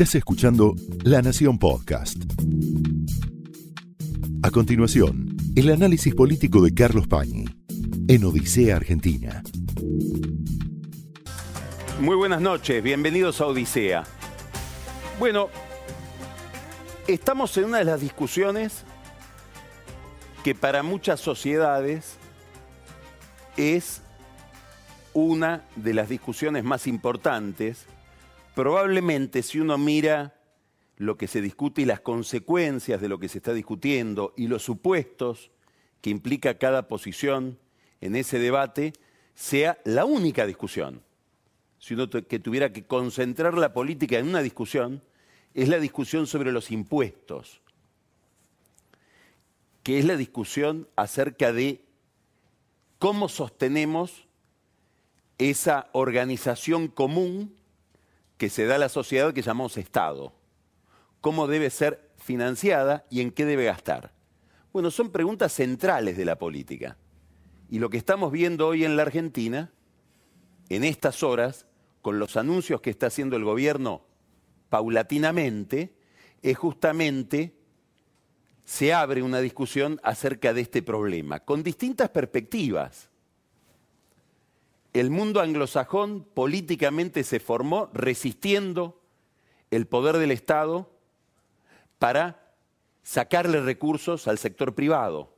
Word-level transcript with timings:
Estás 0.00 0.14
escuchando 0.14 0.76
La 1.02 1.22
Nación 1.22 1.58
Podcast. 1.58 2.18
A 4.44 4.50
continuación, 4.52 5.36
el 5.56 5.70
análisis 5.70 6.14
político 6.14 6.62
de 6.62 6.72
Carlos 6.72 7.08
Pañi 7.08 7.46
en 8.06 8.24
Odisea 8.24 8.76
Argentina. 8.76 9.42
Muy 11.98 12.14
buenas 12.14 12.40
noches, 12.40 12.80
bienvenidos 12.80 13.40
a 13.40 13.46
Odisea. 13.46 14.04
Bueno, 15.18 15.48
estamos 17.08 17.56
en 17.56 17.64
una 17.64 17.78
de 17.78 17.84
las 17.84 18.00
discusiones 18.00 18.84
que 20.44 20.54
para 20.54 20.84
muchas 20.84 21.18
sociedades 21.18 22.18
es 23.56 24.02
una 25.12 25.64
de 25.74 25.92
las 25.92 26.08
discusiones 26.08 26.62
más 26.62 26.86
importantes. 26.86 27.86
Probablemente 28.58 29.44
si 29.44 29.60
uno 29.60 29.78
mira 29.78 30.34
lo 30.96 31.16
que 31.16 31.28
se 31.28 31.40
discute 31.40 31.82
y 31.82 31.84
las 31.84 32.00
consecuencias 32.00 33.00
de 33.00 33.08
lo 33.08 33.20
que 33.20 33.28
se 33.28 33.38
está 33.38 33.52
discutiendo 33.52 34.34
y 34.36 34.48
los 34.48 34.64
supuestos 34.64 35.52
que 36.00 36.10
implica 36.10 36.58
cada 36.58 36.88
posición 36.88 37.56
en 38.00 38.16
ese 38.16 38.40
debate, 38.40 38.94
sea 39.36 39.78
la 39.84 40.04
única 40.04 40.44
discusión. 40.44 41.04
Si 41.78 41.94
uno 41.94 42.10
que 42.10 42.40
tuviera 42.40 42.72
que 42.72 42.84
concentrar 42.84 43.56
la 43.56 43.72
política 43.72 44.18
en 44.18 44.26
una 44.26 44.42
discusión, 44.42 45.04
es 45.54 45.68
la 45.68 45.78
discusión 45.78 46.26
sobre 46.26 46.50
los 46.50 46.72
impuestos, 46.72 47.60
que 49.84 50.00
es 50.00 50.04
la 50.04 50.16
discusión 50.16 50.88
acerca 50.96 51.52
de 51.52 51.84
cómo 52.98 53.28
sostenemos 53.28 54.26
esa 55.38 55.90
organización 55.92 56.88
común 56.88 57.56
que 58.38 58.48
se 58.48 58.64
da 58.64 58.76
a 58.76 58.78
la 58.78 58.88
sociedad 58.88 59.34
que 59.34 59.42
llamamos 59.42 59.76
Estado. 59.76 60.32
¿Cómo 61.20 61.48
debe 61.48 61.68
ser 61.70 62.10
financiada 62.16 63.04
y 63.10 63.20
en 63.20 63.32
qué 63.32 63.44
debe 63.44 63.64
gastar? 63.64 64.12
Bueno, 64.72 64.90
son 64.90 65.10
preguntas 65.10 65.52
centrales 65.52 66.16
de 66.16 66.24
la 66.24 66.38
política. 66.38 66.96
Y 67.68 67.80
lo 67.80 67.90
que 67.90 67.98
estamos 67.98 68.30
viendo 68.30 68.68
hoy 68.68 68.84
en 68.84 68.96
la 68.96 69.02
Argentina, 69.02 69.72
en 70.68 70.84
estas 70.84 71.22
horas, 71.22 71.66
con 72.00 72.20
los 72.20 72.36
anuncios 72.36 72.80
que 72.80 72.90
está 72.90 73.08
haciendo 73.08 73.36
el 73.36 73.44
gobierno 73.44 74.06
paulatinamente, 74.68 75.96
es 76.40 76.56
justamente 76.56 77.56
se 78.64 78.92
abre 78.92 79.22
una 79.22 79.40
discusión 79.40 79.98
acerca 80.04 80.54
de 80.54 80.60
este 80.60 80.82
problema, 80.82 81.40
con 81.40 81.62
distintas 81.62 82.10
perspectivas 82.10 83.07
el 84.92 85.10
mundo 85.10 85.40
anglosajón 85.40 86.26
políticamente 86.34 87.24
se 87.24 87.40
formó 87.40 87.90
resistiendo 87.92 89.00
el 89.70 89.86
poder 89.86 90.16
del 90.16 90.30
Estado 90.30 90.90
para 91.98 92.54
sacarle 93.02 93.60
recursos 93.60 94.28
al 94.28 94.38
sector 94.38 94.74
privado. 94.74 95.34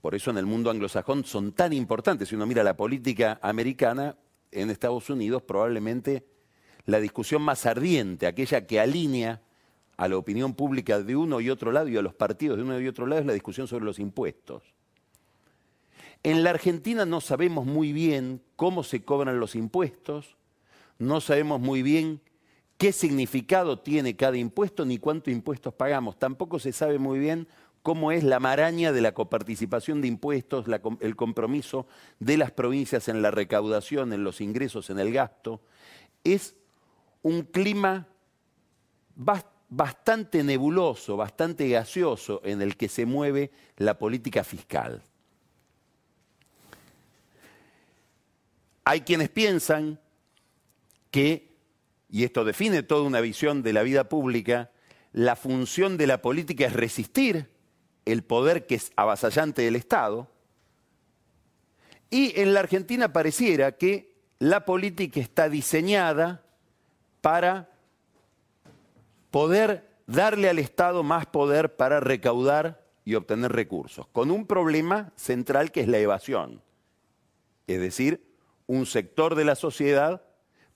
Por 0.00 0.14
eso 0.14 0.30
en 0.30 0.38
el 0.38 0.46
mundo 0.46 0.70
anglosajón 0.70 1.24
son 1.24 1.52
tan 1.52 1.72
importantes. 1.72 2.28
Si 2.28 2.34
uno 2.34 2.46
mira 2.46 2.64
la 2.64 2.76
política 2.76 3.38
americana, 3.42 4.16
en 4.52 4.70
Estados 4.70 5.10
Unidos 5.10 5.42
probablemente 5.42 6.26
la 6.86 7.00
discusión 7.00 7.42
más 7.42 7.66
ardiente, 7.66 8.26
aquella 8.26 8.66
que 8.66 8.80
alinea 8.80 9.42
a 9.96 10.08
la 10.08 10.16
opinión 10.16 10.54
pública 10.54 11.00
de 11.02 11.14
uno 11.14 11.40
y 11.40 11.50
otro 11.50 11.70
lado 11.72 11.88
y 11.88 11.96
a 11.96 12.02
los 12.02 12.14
partidos 12.14 12.56
de 12.56 12.64
uno 12.64 12.80
y 12.80 12.88
otro 12.88 13.06
lado, 13.06 13.20
es 13.20 13.26
la 13.26 13.34
discusión 13.34 13.68
sobre 13.68 13.84
los 13.84 13.98
impuestos. 13.98 14.62
En 16.22 16.42
la 16.44 16.50
Argentina 16.50 17.06
no 17.06 17.20
sabemos 17.20 17.64
muy 17.64 17.92
bien 17.92 18.42
cómo 18.56 18.82
se 18.82 19.02
cobran 19.02 19.40
los 19.40 19.54
impuestos, 19.54 20.36
no 20.98 21.20
sabemos 21.20 21.60
muy 21.60 21.82
bien 21.82 22.20
qué 22.76 22.92
significado 22.92 23.78
tiene 23.78 24.16
cada 24.16 24.36
impuesto 24.36 24.84
ni 24.84 24.98
cuántos 24.98 25.32
impuestos 25.32 25.72
pagamos. 25.72 26.18
Tampoco 26.18 26.58
se 26.58 26.72
sabe 26.72 26.98
muy 26.98 27.18
bien 27.18 27.48
cómo 27.82 28.12
es 28.12 28.22
la 28.22 28.38
maraña 28.38 28.92
de 28.92 29.00
la 29.00 29.12
coparticipación 29.12 30.02
de 30.02 30.08
impuestos, 30.08 30.66
el 31.00 31.16
compromiso 31.16 31.86
de 32.18 32.36
las 32.36 32.50
provincias 32.50 33.08
en 33.08 33.22
la 33.22 33.30
recaudación, 33.30 34.12
en 34.12 34.22
los 34.22 34.42
ingresos, 34.42 34.90
en 34.90 34.98
el 34.98 35.12
gasto. 35.12 35.62
Es 36.22 36.54
un 37.22 37.42
clima 37.42 38.08
bastante 39.68 40.44
nebuloso, 40.44 41.16
bastante 41.16 41.68
gaseoso 41.68 42.42
en 42.44 42.60
el 42.60 42.76
que 42.76 42.88
se 42.88 43.06
mueve 43.06 43.50
la 43.76 43.98
política 43.98 44.44
fiscal. 44.44 45.02
Hay 48.90 49.02
quienes 49.02 49.28
piensan 49.28 50.00
que, 51.12 51.54
y 52.08 52.24
esto 52.24 52.44
define 52.44 52.82
toda 52.82 53.04
una 53.04 53.20
visión 53.20 53.62
de 53.62 53.72
la 53.72 53.84
vida 53.84 54.08
pública, 54.08 54.72
la 55.12 55.36
función 55.36 55.96
de 55.96 56.08
la 56.08 56.20
política 56.20 56.66
es 56.66 56.72
resistir 56.72 57.48
el 58.04 58.24
poder 58.24 58.66
que 58.66 58.74
es 58.74 58.90
avasallante 58.96 59.62
del 59.62 59.76
Estado. 59.76 60.28
Y 62.10 62.40
en 62.40 62.52
la 62.52 62.58
Argentina 62.58 63.12
pareciera 63.12 63.78
que 63.78 64.16
la 64.40 64.64
política 64.64 65.20
está 65.20 65.48
diseñada 65.48 66.42
para 67.20 67.70
poder 69.30 69.88
darle 70.08 70.48
al 70.48 70.58
Estado 70.58 71.04
más 71.04 71.26
poder 71.26 71.76
para 71.76 72.00
recaudar 72.00 72.84
y 73.04 73.14
obtener 73.14 73.52
recursos, 73.52 74.08
con 74.08 74.32
un 74.32 74.48
problema 74.48 75.12
central 75.14 75.70
que 75.70 75.82
es 75.82 75.86
la 75.86 75.98
evasión. 75.98 76.60
Es 77.68 77.78
decir, 77.78 78.29
un 78.70 78.86
sector 78.86 79.34
de 79.34 79.44
la 79.44 79.56
sociedad 79.56 80.22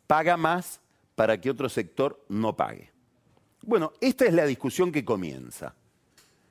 paga 0.09 0.37
más 0.37 0.81
para 1.15 1.41
que 1.41 1.49
otro 1.49 1.69
sector 1.69 2.25
no 2.29 2.57
pague. 2.57 2.91
Bueno, 3.63 3.93
esta 4.01 4.25
es 4.25 4.35
la 4.35 4.47
discusión 4.47 4.91
que 4.91 5.05
comienza. 5.05 5.77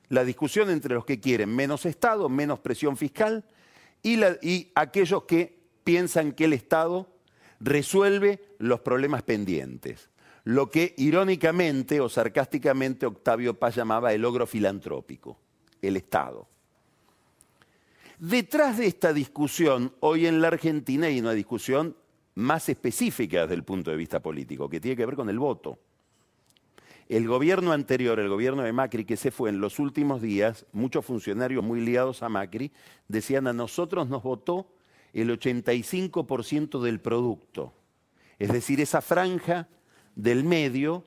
La 0.08 0.24
discusión 0.24 0.70
entre 0.70 0.94
los 0.94 1.04
que 1.04 1.20
quieren 1.20 1.54
menos 1.54 1.84
Estado, 1.84 2.30
menos 2.30 2.60
presión 2.60 2.96
fiscal 2.96 3.44
y, 4.02 4.72
aquellos 4.74 5.24
que 5.24 5.60
piensan 5.84 6.32
que 6.32 6.46
el 6.46 6.54
Estado 6.54 7.12
resuelve 7.60 8.42
los 8.58 8.80
problemas 8.80 9.22
pendientes. 9.22 10.08
Lo 10.44 10.70
que 10.70 10.94
irónicamente 10.96 12.00
o 12.00 12.08
sarcásticamente 12.08 13.04
Octavio 13.04 13.58
Paz 13.58 13.74
llamaba 13.76 14.14
el 14.14 14.22
logro 14.22 14.46
filantrópico, 14.46 15.38
el 15.82 15.98
Estado. 15.98 16.48
Detrás 18.18 18.78
de 18.78 18.86
esta 18.86 19.12
discusión, 19.12 19.92
hoy 20.00 20.26
en 20.26 20.40
la 20.40 20.48
Argentina 20.48 21.06
hay 21.08 21.18
una 21.18 21.32
discusión 21.32 21.96
más 22.36 22.68
específica 22.68 23.42
desde 23.42 23.54
el 23.54 23.64
punto 23.64 23.90
de 23.90 23.96
vista 23.96 24.20
político, 24.20 24.68
que 24.68 24.80
tiene 24.80 24.96
que 24.96 25.06
ver 25.06 25.16
con 25.16 25.28
el 25.28 25.38
voto. 25.38 25.78
El 27.08 27.28
gobierno 27.28 27.72
anterior, 27.72 28.18
el 28.18 28.28
gobierno 28.28 28.62
de 28.62 28.72
Macri, 28.72 29.04
que 29.04 29.16
se 29.16 29.30
fue 29.30 29.50
en 29.50 29.60
los 29.60 29.78
últimos 29.78 30.22
días, 30.22 30.64
muchos 30.72 31.04
funcionarios 31.04 31.62
muy 31.62 31.80
ligados 31.80 32.22
a 32.22 32.28
Macri, 32.28 32.72
decían 33.08 33.46
a 33.46 33.52
nosotros 33.52 34.08
nos 34.08 34.22
votó 34.22 34.68
el 35.12 35.30
85% 35.30 36.80
del 36.80 37.00
producto. 37.00 37.74
Es 38.38 38.52
decir, 38.52 38.80
esa 38.80 39.00
franja 39.00 39.68
del 40.14 40.44
medio 40.44 41.04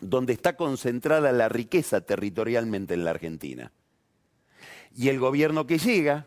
donde 0.00 0.32
está 0.32 0.56
concentrada 0.56 1.32
la 1.32 1.48
riqueza 1.48 2.00
territorialmente 2.00 2.94
en 2.94 3.04
la 3.04 3.10
Argentina. 3.10 3.72
Y 4.94 5.08
el 5.08 5.18
gobierno 5.18 5.66
que 5.66 5.78
llega, 5.78 6.24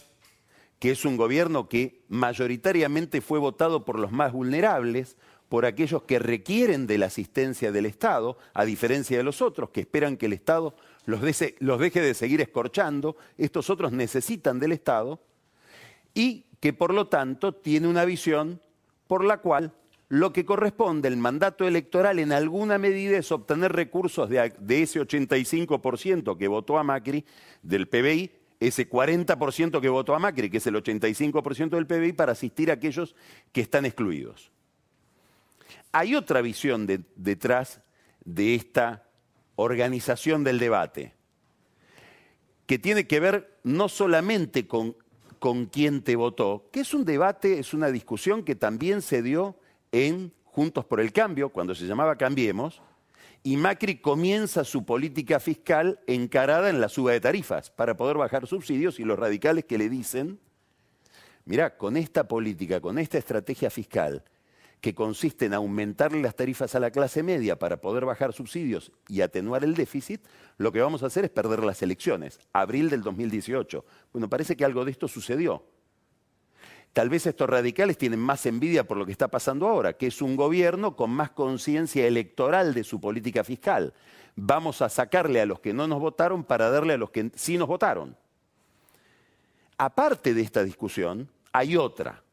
que 0.79 0.91
es 0.91 1.05
un 1.05 1.17
gobierno 1.17 1.69
que 1.69 2.01
mayoritariamente 2.09 3.21
fue 3.21 3.39
votado 3.39 3.85
por 3.85 3.97
los 3.97 4.11
más 4.11 4.33
vulnerables, 4.33 5.15
por 5.49 5.65
aquellos 5.65 6.03
que 6.03 6.19
requieren 6.19 6.87
de 6.87 6.97
la 6.97 7.05
asistencia 7.05 7.71
del 7.71 7.85
Estado, 7.85 8.37
a 8.53 8.65
diferencia 8.65 9.17
de 9.17 9.23
los 9.23 9.41
otros 9.41 9.69
que 9.69 9.81
esperan 9.81 10.17
que 10.17 10.25
el 10.25 10.33
Estado 10.33 10.75
los, 11.05 11.21
deje 11.21 12.01
de 12.01 12.13
seguir 12.13 12.41
escorchando, 12.41 13.15
estos 13.37 13.69
otros 13.69 13.93
necesitan 13.93 14.59
del 14.59 14.73
Estado, 14.73 15.21
y 16.13 16.45
que 16.59 16.73
por 16.73 16.93
lo 16.93 17.07
tanto 17.07 17.53
tiene 17.53 17.87
una 17.87 18.03
visión 18.03 18.61
por 19.07 19.23
la 19.23 19.37
cual 19.37 19.73
lo 20.09 20.33
que 20.33 20.45
corresponde 20.45 21.07
el 21.07 21.17
mandato 21.17 21.65
electoral 21.65 22.19
en 22.19 22.33
alguna 22.33 22.77
medida 22.77 23.17
es 23.17 23.31
obtener 23.31 23.71
recursos 23.71 24.29
de, 24.29 24.53
de 24.59 24.81
ese 24.81 24.99
85% 24.99 26.37
que 26.37 26.47
votó 26.47 26.77
a 26.77 26.83
Macri 26.83 27.25
del 27.61 27.87
PBI 27.87 28.31
ese 28.59 28.89
40% 28.89 29.79
que 29.81 29.89
votó 29.89 30.15
a 30.15 30.19
Macri, 30.19 30.49
que 30.49 30.57
es 30.57 30.67
el 30.67 30.75
85% 30.75 31.69
del 31.69 31.87
PBI, 31.87 32.13
para 32.13 32.31
asistir 32.31 32.71
a 32.71 32.75
aquellos 32.75 33.15
que 33.51 33.61
están 33.61 33.85
excluidos. 33.85 34.51
Hay 35.91 36.15
otra 36.15 36.41
visión 36.41 36.87
detrás 37.15 37.81
de 38.25 38.55
esta 38.55 39.05
organización 39.55 40.43
del 40.43 40.59
debate, 40.59 41.13
que 42.65 42.79
tiene 42.79 43.07
que 43.07 43.19
ver 43.19 43.59
no 43.63 43.89
solamente 43.89 44.67
con, 44.67 44.95
con 45.39 45.65
quién 45.67 46.01
te 46.01 46.15
votó, 46.15 46.69
que 46.71 46.81
es 46.81 46.93
un 46.93 47.05
debate, 47.05 47.59
es 47.59 47.73
una 47.73 47.89
discusión 47.91 48.43
que 48.43 48.55
también 48.55 49.01
se 49.01 49.21
dio 49.21 49.55
en 49.91 50.33
Juntos 50.45 50.85
por 50.85 50.99
el 50.99 51.13
Cambio, 51.13 51.49
cuando 51.49 51.75
se 51.75 51.85
llamaba 51.85 52.17
Cambiemos, 52.17 52.81
y 53.47 53.55
Macri 53.55 53.99
comienza 53.99 54.65
su 54.65 54.83
política 54.83 55.39
fiscal 55.39 56.01
encarada 56.05 56.69
en 56.69 56.81
la 56.81 56.89
suba 56.89 57.13
de 57.13 57.21
tarifas 57.21 57.71
para 57.71 57.95
poder 57.95 58.17
bajar 58.17 58.45
subsidios 58.45 58.99
y 58.99 59.05
los 59.05 59.17
radicales 59.17 59.63
que 59.63 59.77
le 59.77 59.87
dicen, 59.87 60.37
mira, 61.45 61.77
con 61.77 61.95
esta 61.95 62.27
política, 62.27 62.81
con 62.81 62.99
esta 62.99 63.17
estrategia 63.17 63.69
fiscal, 63.69 64.25
que 64.81 64.93
consiste 64.93 65.45
en 65.45 65.53
aumentarle 65.53 66.21
las 66.21 66.35
tarifas 66.35 66.75
a 66.75 66.81
la 66.81 66.91
clase 66.91 67.23
media 67.23 67.57
para 67.57 67.79
poder 67.79 68.03
bajar 68.03 68.33
subsidios 68.33 68.91
y 69.07 69.21
atenuar 69.21 69.63
el 69.63 69.75
déficit, 69.75 70.19
lo 70.57 70.73
que 70.73 70.81
vamos 70.81 71.01
a 71.01 71.05
hacer 71.05 71.23
es 71.23 71.31
perder 71.31 71.63
las 71.63 71.81
elecciones, 71.81 72.41
abril 72.51 72.89
del 72.89 73.01
2018. 73.01 73.85
Bueno, 74.11 74.27
parece 74.27 74.57
que 74.57 74.65
algo 74.65 74.83
de 74.83 74.91
esto 74.91 75.07
sucedió. 75.07 75.63
Tal 76.97 77.09
vez 77.09 77.27
estos 77.27 77.47
radicales 77.47 77.95
tienen 77.95 78.19
más 78.19 78.47
envidia 78.47 78.83
por 78.83 78.97
lo 78.97 79.05
que 79.05 79.11
está 79.11 79.27
pasando 79.27 79.67
ahora, 79.67 79.93
que 79.93 80.07
es 80.07 80.19
un 80.19 80.35
gobierno 80.35 80.95
con 80.95 81.11
más 81.11 81.29
conciencia 81.29 82.07
electoral 82.07 82.73
de 82.73 82.83
su 82.83 82.99
política 82.99 83.43
fiscal. 83.43 83.93
Vamos 84.35 84.81
a 84.81 84.89
sacarle 84.89 85.39
a 85.39 85.45
los 85.45 85.59
que 85.59 85.75
no 85.75 85.85
nos 85.85 85.99
votaron 85.99 86.43
para 86.43 86.71
darle 86.71 86.95
a 86.95 86.97
los 86.97 87.11
que 87.11 87.29
sí 87.35 87.55
nos 87.55 87.67
votaron. 87.67 88.17
Aparte 89.77 90.33
de 90.33 90.41
esta 90.41 90.63
discusión, 90.63 91.29
hay 91.51 91.77
otra 91.77 92.23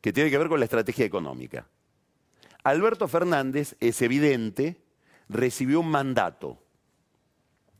que 0.00 0.12
tiene 0.12 0.30
que 0.30 0.38
ver 0.38 0.48
con 0.48 0.60
la 0.60 0.66
estrategia 0.66 1.04
económica. 1.04 1.66
Alberto 2.62 3.08
Fernández, 3.08 3.74
es 3.80 4.00
evidente, 4.00 4.80
recibió 5.28 5.80
un 5.80 5.90
mandato. 5.90 6.62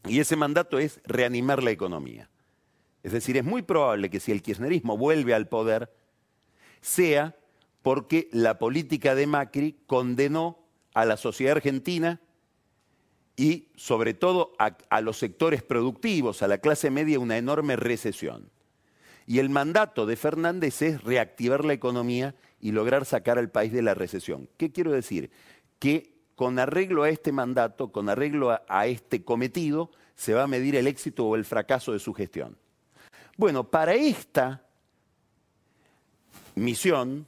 Y 0.09 0.19
ese 0.19 0.35
mandato 0.35 0.81
es 0.81 1.01
reanimar 1.05 1.63
la 1.63 1.71
economía. 1.71 2.29
Es 3.03 3.13
decir, 3.13 3.37
es 3.37 3.45
muy 3.45 3.63
probable 3.63 4.11
que 4.11 4.21
si 4.21 4.33
el 4.33 4.43
kirchnerismo 4.43 4.97
vuelve 4.97 5.35
al 5.35 5.49
poder, 5.49 5.93
sea 6.81 7.37
porque 7.83 8.29
la 8.33 8.59
política 8.59 9.15
de 9.15 9.27
Macri 9.27 9.77
condenó 9.87 10.59
a 10.95 11.05
la 11.05 11.17
sociedad 11.17 11.57
argentina 11.57 12.21
y 13.37 13.69
sobre 13.77 14.15
todo 14.15 14.53
a, 14.59 15.01
los 15.01 15.19
sectores 15.19 15.63
productivos, 15.63 16.43
a 16.43 16.49
la 16.49 16.59
clase 16.59 16.91
media, 16.91 17.19
una 17.19 17.39
enorme 17.39 17.77
recesión. 17.77 18.51
Y 19.27 19.39
el 19.39 19.51
mandato 19.51 20.07
de 20.07 20.17
Fernández 20.17 20.83
es 20.83 21.03
reactivar 21.03 21.65
la 21.65 21.73
economía 21.73 22.35
y 22.61 22.73
lograr 22.73 23.05
sacar 23.05 23.39
al 23.39 23.51
país 23.51 23.73
de 23.73 23.83
la 23.83 23.95
recesión. 23.95 24.49
¿Qué 24.57 24.71
quiero 24.71 24.93
decir? 24.93 25.31
Que 25.79 26.13
con 26.37 26.59
arreglo 26.59 27.03
a 27.05 27.09
este 27.09 27.33
mandato, 27.33 27.91
con 27.91 28.09
arreglo 28.09 28.61
a 28.69 28.87
este 28.87 29.25
cometido, 29.25 29.91
se 30.15 30.35
va 30.35 30.45
a 30.45 30.49
medir 30.49 30.77
el 30.77 30.87
éxito 30.87 31.27
o 31.27 31.35
el 31.35 31.45
fracaso 31.45 31.93
de 31.93 31.99
su 31.99 32.13
gestión. 32.13 32.57
Bueno, 33.43 33.69
para 33.69 33.95
esta 33.95 34.63
misión, 36.55 37.27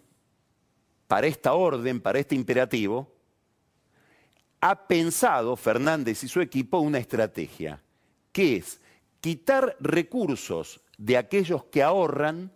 para 1.08 1.26
esta 1.26 1.54
orden, 1.54 2.00
para 2.00 2.20
este 2.20 2.36
imperativo, 2.36 3.12
ha 4.60 4.86
pensado 4.86 5.56
Fernández 5.56 6.22
y 6.22 6.28
su 6.28 6.40
equipo 6.40 6.78
una 6.78 6.98
estrategia, 6.98 7.82
que 8.30 8.58
es 8.58 8.80
quitar 9.20 9.76
recursos 9.80 10.82
de 10.98 11.16
aquellos 11.16 11.64
que 11.64 11.82
ahorran 11.82 12.52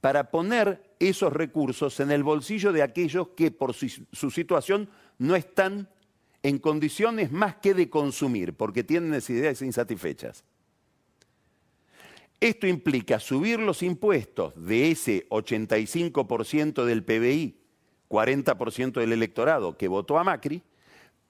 para 0.00 0.30
poner 0.30 0.96
esos 0.98 1.30
recursos 1.30 2.00
en 2.00 2.10
el 2.10 2.22
bolsillo 2.22 2.72
de 2.72 2.82
aquellos 2.82 3.28
que 3.36 3.50
por 3.50 3.74
su, 3.74 3.86
su, 4.12 4.30
situación 4.30 4.88
no 5.18 5.36
están 5.36 5.90
en 6.42 6.58
condiciones 6.58 7.30
más 7.30 7.56
que 7.56 7.74
de 7.74 7.90
consumir, 7.90 8.54
porque 8.54 8.82
tienen 8.82 9.10
necesidades 9.10 9.60
insatisfechas. 9.60 10.42
Esto 12.40 12.66
implica 12.66 13.20
subir 13.20 13.58
los 13.58 13.82
impuestos 13.82 14.52
de 14.56 14.90
ese 14.90 15.28
85% 15.28 16.84
del 16.84 17.04
PBI, 17.04 17.56
40% 18.08 19.00
del 19.00 19.12
electorado 19.12 19.76
que 19.76 19.88
votó 19.88 20.18
a 20.18 20.24
Macri, 20.24 20.62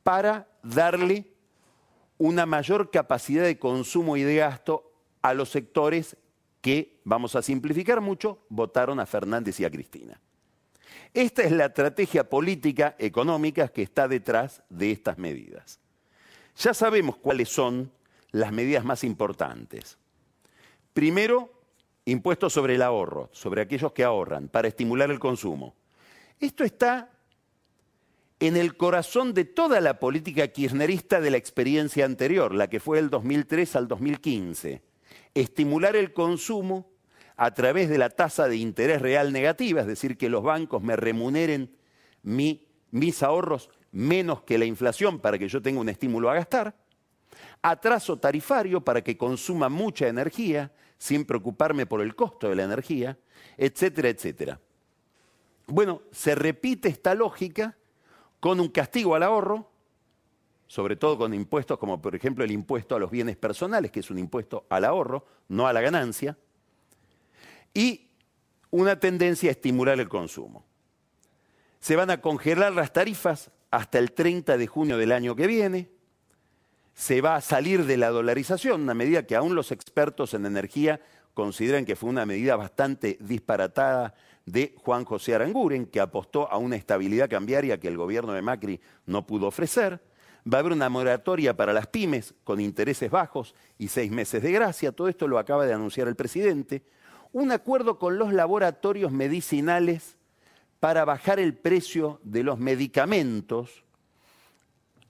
para 0.03 0.49
darle 0.63 1.27
una 2.19 2.47
mayor 2.47 2.91
capacidad 2.91 3.45
de 3.45 3.59
consumo 3.59 4.17
y 4.17 4.23
de 4.23 4.37
gasto 4.37 4.93
a 5.23 5.35
los 5.35 5.49
sectores 5.51 6.17
que, 6.61 7.01
vamos 7.05 7.37
a 7.37 7.43
simplificar 7.43 8.01
mucho, 8.01 8.45
votaron 8.49 9.01
a 9.01 9.07
Fernández 9.07 9.61
y 9.61 9.65
a 9.65 9.71
Cristina. 9.71 10.21
Esta 11.13 11.43
es 11.43 11.53
la 11.53 11.67
estrategia 11.67 12.29
política 12.29 12.97
económica 12.99 13.69
que 13.69 13.83
está 13.83 14.09
detrás 14.09 14.63
de 14.69 14.91
estas 14.91 15.19
medidas. 15.19 15.79
Ya 16.57 16.75
sabemos 16.75 17.17
cuáles 17.17 17.49
son 17.49 17.91
las 18.31 18.53
medidas 18.53 18.85
más 18.85 19.05
importantes. 19.05 19.99
Primero, 20.95 21.53
impuestos 22.07 22.55
sobre 22.55 22.77
el 22.77 22.83
ahorro, 22.83 23.29
sobre 23.33 23.61
aquellos 23.61 23.93
que 23.93 24.05
ahorran, 24.05 24.49
para 24.49 24.69
estimular 24.69 25.11
el 25.11 25.19
consumo. 25.19 25.75
Esto 26.41 26.65
está 26.65 27.11
en 28.41 28.57
el 28.57 28.77
corazón 28.79 29.35
de 29.35 29.45
toda 29.45 29.83
la 29.83 29.99
política 29.99 30.49
kirchnerista 30.49 31.21
de 31.21 31.31
la 31.31 31.37
experiencia 31.37 32.07
anterior, 32.07 32.55
la 32.55 32.69
que 32.69 32.81
fue 32.81 32.97
del 32.97 33.11
2003 33.11 33.77
al 33.77 33.89
2015 33.89 34.95
estimular 35.35 35.97
el 35.97 36.13
consumo 36.13 36.91
a 37.37 37.53
través 37.53 37.89
de 37.89 37.99
la 37.99 38.11
tasa 38.11 38.49
de 38.49 38.57
interés 38.57 39.03
real 39.03 39.33
negativa, 39.33 39.81
es 39.81 39.87
decir, 39.87 40.17
que 40.17 40.29
los 40.29 40.43
bancos 40.43 40.83
me 40.83 40.97
remuneren 40.97 41.77
mi, 42.23 42.69
mis 42.93 43.23
ahorros 43.23 43.71
menos 43.91 44.43
que 44.43 44.59
la 44.59 44.65
inflación 44.65 45.19
para 45.19 45.39
que 45.39 45.49
yo 45.49 45.61
tenga 45.61 45.81
un 45.81 45.89
estímulo 45.89 46.31
a 46.31 46.35
gastar, 46.35 46.77
atraso 47.63 48.17
tarifario 48.19 48.81
para 48.81 49.03
que 49.03 49.19
consuma 49.19 49.69
mucha 49.69 50.07
energía 50.07 50.71
sin 50.99 51.25
preocuparme 51.25 51.87
por 51.87 52.01
el 52.01 52.15
costo 52.15 52.49
de 52.49 52.57
la 52.57 52.65
energía, 52.65 53.19
etcétera, 53.57 54.09
etcétera. 54.09 54.61
Bueno, 55.67 56.03
se 56.11 56.35
repite 56.35 56.89
esta 56.89 57.15
lógica 57.15 57.77
con 58.41 58.61
un 58.61 58.69
castigo 58.69 59.15
al 59.15 59.23
ahorro, 59.23 59.71
sobre 60.67 60.97
todo 60.97 61.17
con 61.17 61.33
impuestos 61.33 61.79
como 61.79 62.01
por 62.01 62.15
ejemplo 62.15 62.45
el 62.45 62.51
impuesto 62.51 62.97
a 62.97 62.99
los 62.99 63.11
bienes 63.11 63.37
personales, 63.37 63.91
que 63.91 64.01
es 64.01 64.11
un 64.11 64.19
impuesto 64.19 64.67
al 64.69 64.85
ahorro, 64.85 65.25
no 65.49 65.67
a 65.67 65.73
la 65.73 65.81
ganancia, 65.81 66.37
y 67.73 68.09
una 68.71 68.99
tendencia 68.99 69.51
a 69.51 69.53
estimular 69.53 69.99
el 70.01 70.09
consumo. 70.09 70.65
Se 71.81 71.97
van 71.97 72.11
a 72.11 72.21
congelar 72.21 72.73
las 72.73 72.93
tarifas 72.93 73.51
hasta 73.71 73.99
el 73.99 74.13
30 74.13 74.57
de 74.57 74.67
junio 74.67 74.97
del 74.97 75.13
año 75.13 75.37
que 75.37 75.47
viene, 75.47 75.91
se 76.95 77.21
va 77.21 77.37
a 77.37 77.41
salir 77.41 77.87
de 77.87 77.97
la 77.97 78.11
dolarización, 78.11 78.83
una 78.83 78.95
medida 78.95 79.27
que 79.27 79.37
aún 79.37 79.55
los 79.55 79.73
expertos 79.73 80.35
en 80.35 80.47
energía 80.47 81.01
consideran 81.35 81.85
que 81.85 81.97
fue 81.97 82.11
una 82.11 82.27
medida 82.27 82.57
bastante 82.57 83.19
disparatada 83.21 84.15
de 84.47 84.75
Juan 84.79 85.05
José 85.05 85.35
Aranguren, 85.35 85.87
que 85.87 86.01
apostó 86.01 86.51
a 86.51 86.59
una 86.59 86.77
estabilidad 86.77 87.29
cambiaria 87.29 87.81
que 87.81 87.89
el 87.89 87.97
gobierno 87.97 88.33
de 88.33 88.43
Macri 88.43 88.81
no 89.07 89.27
pudo 89.27 89.49
ofrecer 89.49 90.01
Va 90.47 90.59
a 90.59 90.61
haber 90.61 90.73
una 90.73 90.91
moratoria 90.91 91.57
para 91.57 91.73
las 91.73 91.87
pymes 91.87 92.35
con 92.45 92.61
intereses 92.61 93.11
bajos 93.11 93.55
y 93.79 93.89
seis 93.89 94.11
meses 94.11 94.43
de 94.43 94.53
gracia. 94.53 94.93
Todo 94.93 95.09
esto 95.09 95.27
lo 95.27 95.39
acaba 95.39 95.65
de 95.65 95.73
anunciar 95.73 96.07
el 96.07 96.17
presidente. 96.17 96.83
Un 97.33 97.51
acuerdo 97.51 97.99
con 97.99 98.19
los 98.19 98.33
laboratorios 98.33 99.11
medicinales 99.11 100.19
para 100.81 101.07
bajar 101.07 101.41
el 101.41 101.55
precio 101.55 102.21
de 102.25 102.43
los 102.43 102.59
medicamentos 102.59 103.85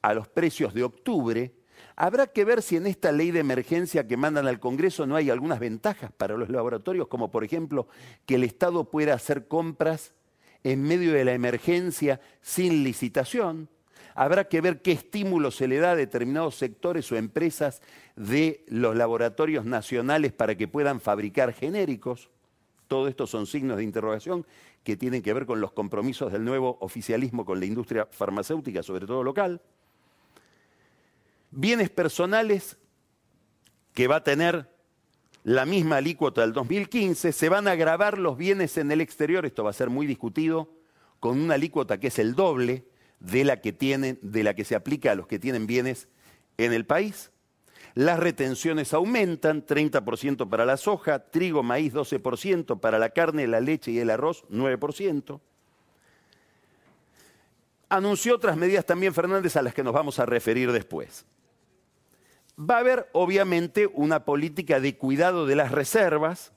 a 0.03 0.15
los 0.15 0.29
precios 0.29 0.73
de 0.73 0.85
octubre. 0.85 1.53
Habrá 1.97 2.27
que 2.27 2.45
ver 2.45 2.63
si 2.63 2.77
en 2.77 2.87
esta 2.87 3.13
ley 3.13 3.31
de 3.31 3.41
emergencia 3.41 4.07
que 4.07 4.17
mandan 4.17 4.47
al 4.47 4.61
Congreso 4.61 5.07
no 5.07 5.17
hay 5.17 5.31
algunas 5.31 5.61
ventajas 5.61 6.11
para 6.13 6.37
los 6.37 6.49
laboratorios, 6.49 7.09
como 7.09 7.31
por 7.31 7.45
ejemplo 7.45 7.87
que 8.27 8.35
el 8.35 8.45
Estado 8.45 8.85
pueda 8.91 9.15
hacer 9.15 9.47
compras 9.47 10.13
en 10.65 10.83
medio 10.83 11.13
de 11.13 11.25
la 11.25 11.33
emergencia 11.33 12.21
sin 12.41 12.83
licitación 12.85 13.69
Habrá 14.15 14.45
que 14.45 14.61
ver 14.61 14.81
qué 14.81 14.93
estímulo 14.93 15.51
se 15.51 15.67
le 15.67 15.79
da 15.79 15.93
a 15.93 15.97
determinados 15.97 16.55
sectores 16.55 17.11
o 17.11 17.17
empresas 17.17 17.83
de 18.15 18.65
los 18.69 18.95
laboratorios 18.95 19.65
nacionales 19.65 20.33
para 20.33 20.55
que 20.55 20.69
puedan 20.69 21.01
fabricar 21.01 21.53
genéricos. 21.53 22.31
Todo 22.87 23.09
esto 23.09 23.27
son 23.27 23.47
signos 23.47 23.77
de 23.77 23.83
interrogación 23.83 24.47
que 24.85 24.97
tienen 24.97 25.23
que 25.23 25.33
ver 25.33 25.47
con 25.47 25.61
los 25.61 25.73
compromisos 25.73 26.31
del 26.31 26.45
nuevo 26.45 26.79
oficialismo 26.81 27.45
con 27.45 27.59
la 27.59 27.67
industria 27.67 28.07
farmacéutica, 28.09 28.85
sobre 28.85 29.07
todo 29.07 29.25
local. 29.25 29.61
Bienes 31.57 31.89
personales 31.89 32.77
que 33.93 34.09
va 34.09 34.17
a 34.17 34.25
tener 34.25 34.69
la 35.45 35.67
misma 35.67 35.99
alícuota 35.99 36.41
del 36.41 36.53
2015, 36.53 37.33
se 37.33 37.49
van 37.49 37.69
a 37.69 37.77
grabar 37.77 38.19
los 38.19 38.37
bienes 38.37 38.77
en 38.77 38.91
el 38.91 39.01
exterior, 39.01 39.47
esto 39.47 39.63
va 39.63 39.71
a 39.71 39.75
ser 39.75 39.89
muy 39.89 40.07
discutido, 40.07 40.73
con 41.21 41.41
una 41.41 41.55
alícuota 41.55 42.01
que 42.01 42.09
es 42.09 42.19
el 42.19 42.35
doble, 42.35 42.87
de 43.21 43.45
la 43.45 43.61
que 43.61 43.73
tienen, 43.73 44.19
de 44.21 44.43
la 44.43 44.55
que 44.55 44.65
se 44.65 44.75
aplica 44.75 45.13
a 45.13 45.15
los 45.15 45.29
que 45.29 45.39
tienen 45.39 45.69
bienes 45.69 46.09
en 46.59 46.73
el 46.73 46.87
país. 46.87 47.31
Las 47.95 48.19
retenciones 48.19 48.93
aumentan, 48.93 49.65
30% 49.65 50.49
para 50.49 50.67
la 50.67 50.77
soja, 50.77 51.21
trigo, 51.21 51.63
maíz 51.63 51.95
12%, 51.95 52.81
para 52.81 52.99
la 52.99 53.11
carne, 53.11 53.47
la 53.47 53.61
leche 53.61 53.93
y 53.93 54.01
el 54.01 54.11
arroz 54.11 54.45
9%. 54.51 55.41
Anunció 57.91 58.35
otras 58.35 58.57
medidas 58.57 58.85
también 58.85 59.15
Fernández 59.15 59.57
a 59.57 59.63
las 59.63 59.73
que 59.73 59.85
nos 59.85 59.95
vamos 59.95 60.19
a 60.19 60.27
referir 60.27 60.73
después. 60.73 61.25
Va 62.59 62.77
a 62.77 62.81
haber 62.81 63.09
obviamente 63.13 63.87
una 63.87 64.25
política 64.25 64.81
de 64.81 64.97
cuidado 64.97 65.47
de 65.47 65.57
las 65.57 65.73
reservas, 65.73 66.53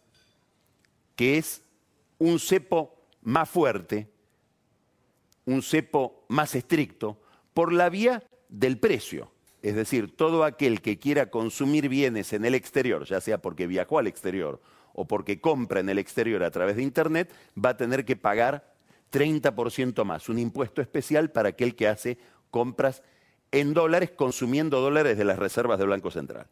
que 1.16 1.38
es 1.38 1.63
un 2.20 2.39
cepo 2.39 2.96
más 3.22 3.50
fuerte 3.50 4.10
un 5.48 5.63
cepo 5.63 6.25
más 6.27 6.54
estricto 6.54 7.18
por 7.54 7.74
la 7.74 7.89
vía 7.89 8.22
del 8.50 8.77
precio. 8.77 9.32
Es 9.63 9.75
decir, 9.75 10.16
todo 10.16 10.44
aquel 10.44 10.82
que 10.82 11.00
quiera 11.00 11.32
consumir 11.32 11.89
bienes 11.89 12.34
en 12.34 12.46
el 12.46 12.54
exterior, 12.54 13.06
ya 13.06 13.20
sea 13.22 13.42
porque 13.42 13.66
viajó 13.66 13.98
al 13.98 14.08
exterior 14.08 14.62
o 14.94 15.08
porque 15.08 15.42
compra 15.42 15.80
en 15.80 15.89
el 15.89 15.98
exterior 15.98 16.44
a 16.44 16.51
través 16.51 16.75
de 16.75 16.84
Internet, 16.84 17.34
va 17.58 17.70
a 17.72 17.77
tener 17.77 18.06
que 18.06 18.16
pagar 18.16 18.75
30% 19.12 20.04
más, 20.04 20.30
un 20.30 20.38
impuesto 20.38 20.82
especial 20.82 21.32
para 21.32 21.50
aquel 21.50 21.75
que 21.75 21.88
hace 21.88 22.18
compras 22.51 23.01
en 23.51 23.74
dólares 23.74 24.12
consumiendo 24.12 24.82
dólares 24.82 25.18
de 25.18 25.25
las 25.25 25.39
reservas 25.39 25.80
del 25.80 25.89
Banco 25.89 26.12
Central. 26.12 26.48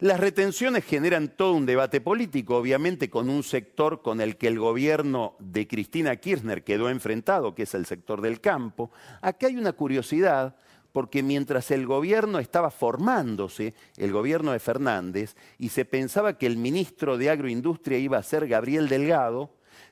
Las 0.00 0.20
retenciones 0.20 0.84
generan 0.84 1.28
todo 1.28 1.54
un 1.54 1.66
debate 1.66 2.00
político, 2.00 2.56
obviamente 2.56 3.08
con 3.08 3.30
un 3.30 3.42
sector 3.42 4.02
con 4.02 4.20
el 4.20 4.36
que 4.36 4.48
el 4.48 4.58
gobierno 4.58 5.36
de 5.38 5.66
Cristina 5.68 6.16
Kirchner 6.16 6.64
quedó 6.64 6.90
enfrentado, 6.90 7.54
que 7.54 7.62
es 7.62 7.74
el 7.74 7.86
sector 7.86 8.20
del 8.20 8.40
campo. 8.40 8.90
Acá 9.22 9.46
hay 9.46 9.56
una 9.56 9.72
curiosidad, 9.72 10.56
porque 10.92 11.22
mientras 11.22 11.70
el 11.70 11.86
gobierno 11.86 12.38
estaba 12.38 12.70
formándose, 12.70 13.74
el 13.96 14.12
gobierno 14.12 14.52
de 14.52 14.58
Fernández, 14.58 15.36
y 15.58 15.70
se 15.70 15.84
pensaba 15.84 16.38
que 16.38 16.46
el 16.46 16.56
ministro 16.56 17.16
de 17.16 17.30
Agroindustria 17.30 17.96
iba 17.98 18.18
a 18.18 18.22
ser 18.22 18.46
Gabriel 18.46 18.88
Delgado, 18.88 19.50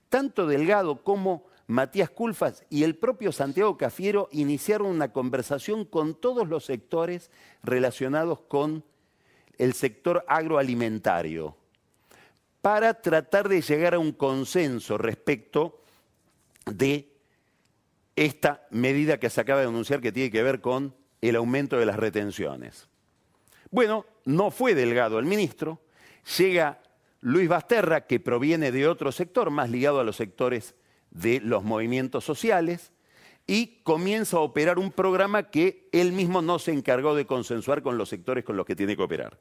tanto 0.08 0.46
Delgado 0.46 1.02
como 1.02 1.46
Matías 1.66 2.10
Culfas 2.10 2.64
y 2.70 2.84
el 2.84 2.96
propio 2.96 3.32
Santiago 3.32 3.76
Cafiero 3.76 4.28
iniciaron 4.32 4.88
una 4.88 5.12
conversación 5.12 5.84
con 5.84 6.14
todos 6.14 6.48
los 6.48 6.64
sectores 6.64 7.30
relacionados 7.62 8.40
con 8.40 8.84
el 9.58 9.74
sector 9.74 10.24
agroalimentario 10.28 11.56
para 12.60 12.94
tratar 12.94 13.48
de 13.48 13.60
llegar 13.60 13.94
a 13.94 13.98
un 13.98 14.12
consenso 14.12 14.98
respecto 14.98 15.80
de 16.66 17.12
esta 18.16 18.66
medida 18.70 19.18
que 19.18 19.30
se 19.30 19.40
acaba 19.40 19.60
de 19.60 19.68
anunciar 19.68 20.00
que 20.00 20.12
tiene 20.12 20.30
que 20.30 20.42
ver 20.42 20.60
con 20.60 20.94
el 21.20 21.36
aumento 21.36 21.78
de 21.78 21.86
las 21.86 21.96
retenciones. 21.96 22.88
Bueno, 23.70 24.04
no 24.24 24.50
fue 24.50 24.74
Delgado 24.74 25.18
el 25.18 25.24
ministro, 25.24 25.80
llega 26.38 26.80
Luis 27.20 27.48
Basterra, 27.48 28.06
que 28.06 28.20
proviene 28.20 28.70
de 28.70 28.86
otro 28.86 29.12
sector, 29.12 29.50
más 29.50 29.70
ligado 29.70 30.00
a 30.00 30.04
los 30.04 30.16
sectores 30.16 30.74
de 31.12 31.40
los 31.40 31.62
movimientos 31.62 32.24
sociales, 32.24 32.92
y 33.46 33.80
comienza 33.82 34.36
a 34.36 34.40
operar 34.40 34.78
un 34.78 34.92
programa 34.92 35.50
que 35.50 35.88
él 35.92 36.12
mismo 36.12 36.42
no 36.42 36.58
se 36.58 36.72
encargó 36.72 37.14
de 37.14 37.26
consensuar 37.26 37.82
con 37.82 37.98
los 37.98 38.08
sectores 38.08 38.44
con 38.44 38.56
los 38.56 38.66
que 38.66 38.76
tiene 38.76 38.96
que 38.96 39.02
operar. 39.02 39.38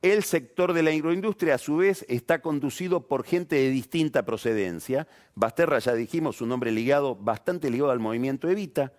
El 0.00 0.22
sector 0.22 0.74
de 0.74 0.82
la 0.82 0.90
agroindustria, 0.90 1.54
a 1.54 1.58
su 1.58 1.78
vez, 1.78 2.04
está 2.10 2.42
conducido 2.42 3.08
por 3.08 3.24
gente 3.24 3.56
de 3.56 3.70
distinta 3.70 4.24
procedencia. 4.26 5.08
Basterra, 5.34 5.78
ya 5.78 5.94
dijimos, 5.94 6.42
un 6.42 6.52
hombre 6.52 6.72
ligado, 6.72 7.16
bastante 7.16 7.70
ligado 7.70 7.90
al 7.90 8.00
movimiento 8.00 8.50
Evita. 8.50 8.92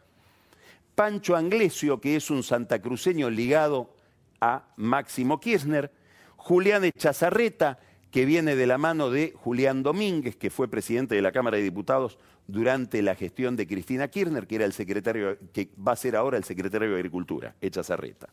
Pancho 0.95 1.35
Anglesio, 1.35 2.01
que 2.01 2.15
es 2.15 2.31
un 2.31 2.41
santacruceño 2.41 3.29
ligado 3.29 3.93
a 4.41 4.73
Máximo 4.77 5.39
Kirchner. 5.39 5.91
Julián 6.37 6.83
Echazarreta, 6.85 7.77
que 8.15 8.23
viene 8.23 8.55
de 8.55 8.65
la 8.65 8.77
mano 8.77 9.09
de 9.09 9.33
Julián 9.35 9.83
Domínguez, 9.83 10.37
que 10.37 10.49
fue 10.49 10.69
presidente 10.69 11.15
de 11.15 11.21
la 11.21 11.33
Cámara 11.33 11.57
de 11.57 11.63
Diputados 11.63 12.17
durante 12.47 13.01
la 13.01 13.13
gestión 13.13 13.57
de 13.57 13.67
Cristina 13.67 14.07
Kirchner, 14.07 14.47
que 14.47 14.55
era 14.55 14.63
el 14.63 14.71
secretario, 14.71 15.37
que 15.51 15.67
va 15.85 15.91
a 15.91 15.97
ser 15.97 16.15
ahora 16.15 16.37
el 16.37 16.45
secretario 16.45 16.87
de 16.87 16.95
Agricultura, 16.95 17.55
Echazarreta. 17.59 18.29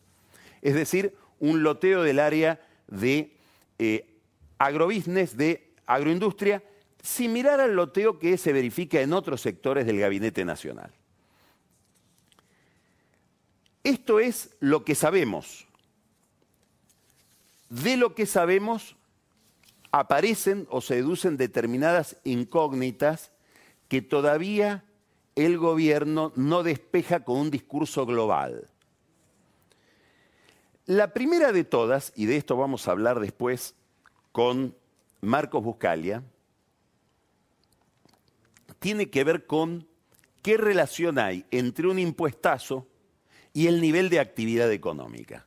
Es 0.61 0.73
decir, 0.73 1.13
un 1.37 1.63
loteo 1.63 2.01
del 2.01 2.19
área 2.19 2.61
de 2.87 3.35
eh, 3.77 4.21
agrobusiness, 4.57 5.35
de 5.35 5.73
agroindustria, 5.85 6.63
similar 7.01 7.59
al 7.59 7.75
loteo 7.75 8.19
que 8.19 8.37
se 8.37 8.53
verifica 8.53 9.01
en 9.01 9.11
otros 9.11 9.41
sectores 9.41 9.85
del 9.85 9.99
Gabinete 9.99 10.45
Nacional. 10.45 10.93
Esto 13.83 14.21
es 14.21 14.55
lo 14.61 14.85
que 14.85 14.95
sabemos. 14.95 15.67
De 17.67 17.97
lo 17.97 18.15
que 18.15 18.25
sabemos 18.25 18.95
aparecen 19.93 20.67
o 20.71 20.81
se 20.81 20.95
deducen 20.95 21.37
determinadas 21.37 22.17
incógnitas 22.23 23.31
que 23.87 24.01
todavía 24.01 24.83
el 25.35 25.59
gobierno 25.59 26.33
no 26.35 26.63
despeja 26.63 27.23
con 27.23 27.37
un 27.37 27.51
discurso 27.51 28.07
global. 28.07 28.69
La 30.87 31.13
primera 31.13 31.51
de 31.51 31.63
todas, 31.63 32.11
y 32.15 32.25
de 32.25 32.37
esto 32.37 32.57
vamos 32.57 32.87
a 32.87 32.91
hablar 32.91 33.19
después 33.19 33.75
con 34.31 34.75
Marcos 35.21 35.63
Buscalia, 35.63 36.23
tiene 38.79 39.11
que 39.11 39.23
ver 39.23 39.45
con 39.45 39.87
qué 40.41 40.57
relación 40.57 41.19
hay 41.19 41.45
entre 41.51 41.87
un 41.87 41.99
impuestazo 41.99 42.87
y 43.53 43.67
el 43.67 43.79
nivel 43.79 44.09
de 44.09 44.19
actividad 44.19 44.71
económica. 44.71 45.45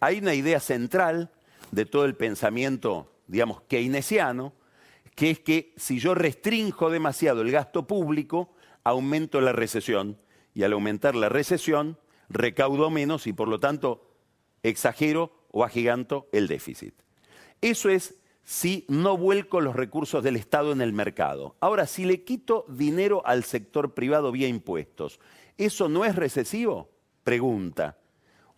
Hay 0.00 0.18
una 0.18 0.34
idea 0.34 0.58
central 0.58 1.30
de 1.70 1.86
todo 1.86 2.04
el 2.04 2.16
pensamiento, 2.16 3.12
digamos, 3.30 3.62
keynesiano, 3.62 4.52
que 5.14 5.30
es 5.30 5.38
que 5.38 5.72
si 5.76 5.98
yo 5.98 6.14
restrinjo 6.14 6.90
demasiado 6.90 7.42
el 7.42 7.52
gasto 7.52 7.86
público, 7.86 8.52
aumento 8.82 9.40
la 9.40 9.52
recesión, 9.52 10.18
y 10.52 10.64
al 10.64 10.72
aumentar 10.72 11.14
la 11.14 11.28
recesión, 11.28 11.96
recaudo 12.28 12.90
menos 12.90 13.26
y 13.26 13.32
por 13.32 13.48
lo 13.48 13.60
tanto 13.60 14.16
exagero 14.62 15.32
o 15.52 15.64
agiganto 15.64 16.28
el 16.32 16.48
déficit. 16.48 16.94
Eso 17.60 17.88
es 17.88 18.16
si 18.42 18.84
no 18.88 19.16
vuelco 19.16 19.60
los 19.60 19.76
recursos 19.76 20.24
del 20.24 20.34
Estado 20.34 20.72
en 20.72 20.80
el 20.80 20.92
mercado. 20.92 21.54
Ahora, 21.60 21.86
si 21.86 22.04
le 22.04 22.24
quito 22.24 22.64
dinero 22.68 23.22
al 23.24 23.44
sector 23.44 23.94
privado 23.94 24.32
vía 24.32 24.48
impuestos, 24.48 25.20
¿eso 25.56 25.88
no 25.88 26.04
es 26.04 26.16
recesivo? 26.16 26.90
Pregunta. 27.22 27.99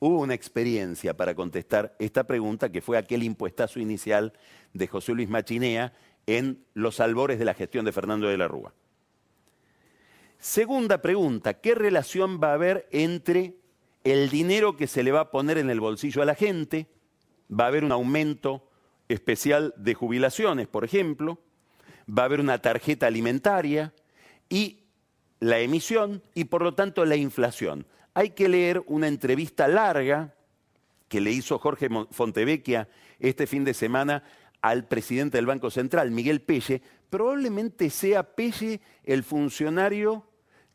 Hubo 0.05 0.19
una 0.19 0.35
experiencia 0.35 1.17
para 1.17 1.37
contestar 1.37 1.95
esta 2.01 2.25
pregunta 2.25 2.73
que 2.73 2.81
fue 2.81 2.99
aquel 2.99 3.23
impuestazo 3.23 3.79
inicial 3.79 4.33
de 4.73 4.89
José 4.89 5.13
Luis 5.13 5.29
Machinea 5.29 5.93
en 6.27 6.65
los 6.75 6.99
albores 6.99 7.39
de 7.39 7.45
la 7.45 7.55
gestión 7.55 7.85
de 7.85 7.93
Fernando 7.93 8.27
de 8.27 8.37
la 8.37 8.49
Rúa. 8.49 8.75
Segunda 10.41 11.01
pregunta, 11.01 11.61
¿qué 11.61 11.77
relación 11.77 12.41
va 12.43 12.51
a 12.51 12.55
haber 12.55 12.89
entre 12.91 13.55
el 14.03 14.29
dinero 14.29 14.77
que 14.77 14.89
se 14.89 15.05
le 15.05 15.13
va 15.13 15.21
a 15.21 15.31
poner 15.31 15.57
en 15.57 15.71
el 15.71 15.79
bolsillo 15.79 16.21
a 16.21 16.27
la 16.27 16.35
gente, 16.35 16.89
va 17.49 17.67
a 17.67 17.69
haber 17.69 17.85
un 17.85 17.93
aumento 17.93 18.69
especial 19.09 19.73
de 19.77 19.95
jubilaciones, 19.95 20.67
por 20.67 20.85
ejemplo, 20.85 21.39
va 22.09 22.23
a 22.23 22.27
haber 22.27 22.41
una 22.41 22.59
tarjeta 22.59 23.07
alimentaria 23.07 23.95
y 24.49 24.81
la 25.39 25.61
emisión 25.61 26.25
y 26.35 26.47
por 26.47 26.63
lo 26.63 26.75
tanto 26.75 27.05
la 27.05 27.15
inflación. 27.15 27.87
Hay 28.15 28.31
que 28.31 28.49
leer 28.49 28.83
una 28.87 29.09
entrevista 29.09 29.69
larga 29.69 30.35
que 31.09 31.21
le 31.21 31.31
hizo 31.31 31.59
Jorge 31.59 31.89
Fontevecchia 32.11 32.89
este 33.19 33.47
fin 33.47 33.65
de 33.65 33.75
semana 33.75 34.23
al 34.61 34.87
presidente 34.87 35.39
del 35.39 35.47
Banco 35.47 35.71
Central, 35.71 36.11
Miguel 36.11 36.41
Pelle. 36.41 36.83
Probablemente 37.11 37.91
sea 37.91 38.35
Pelle 38.35 38.81
el 39.05 39.23
funcionario 39.23 40.25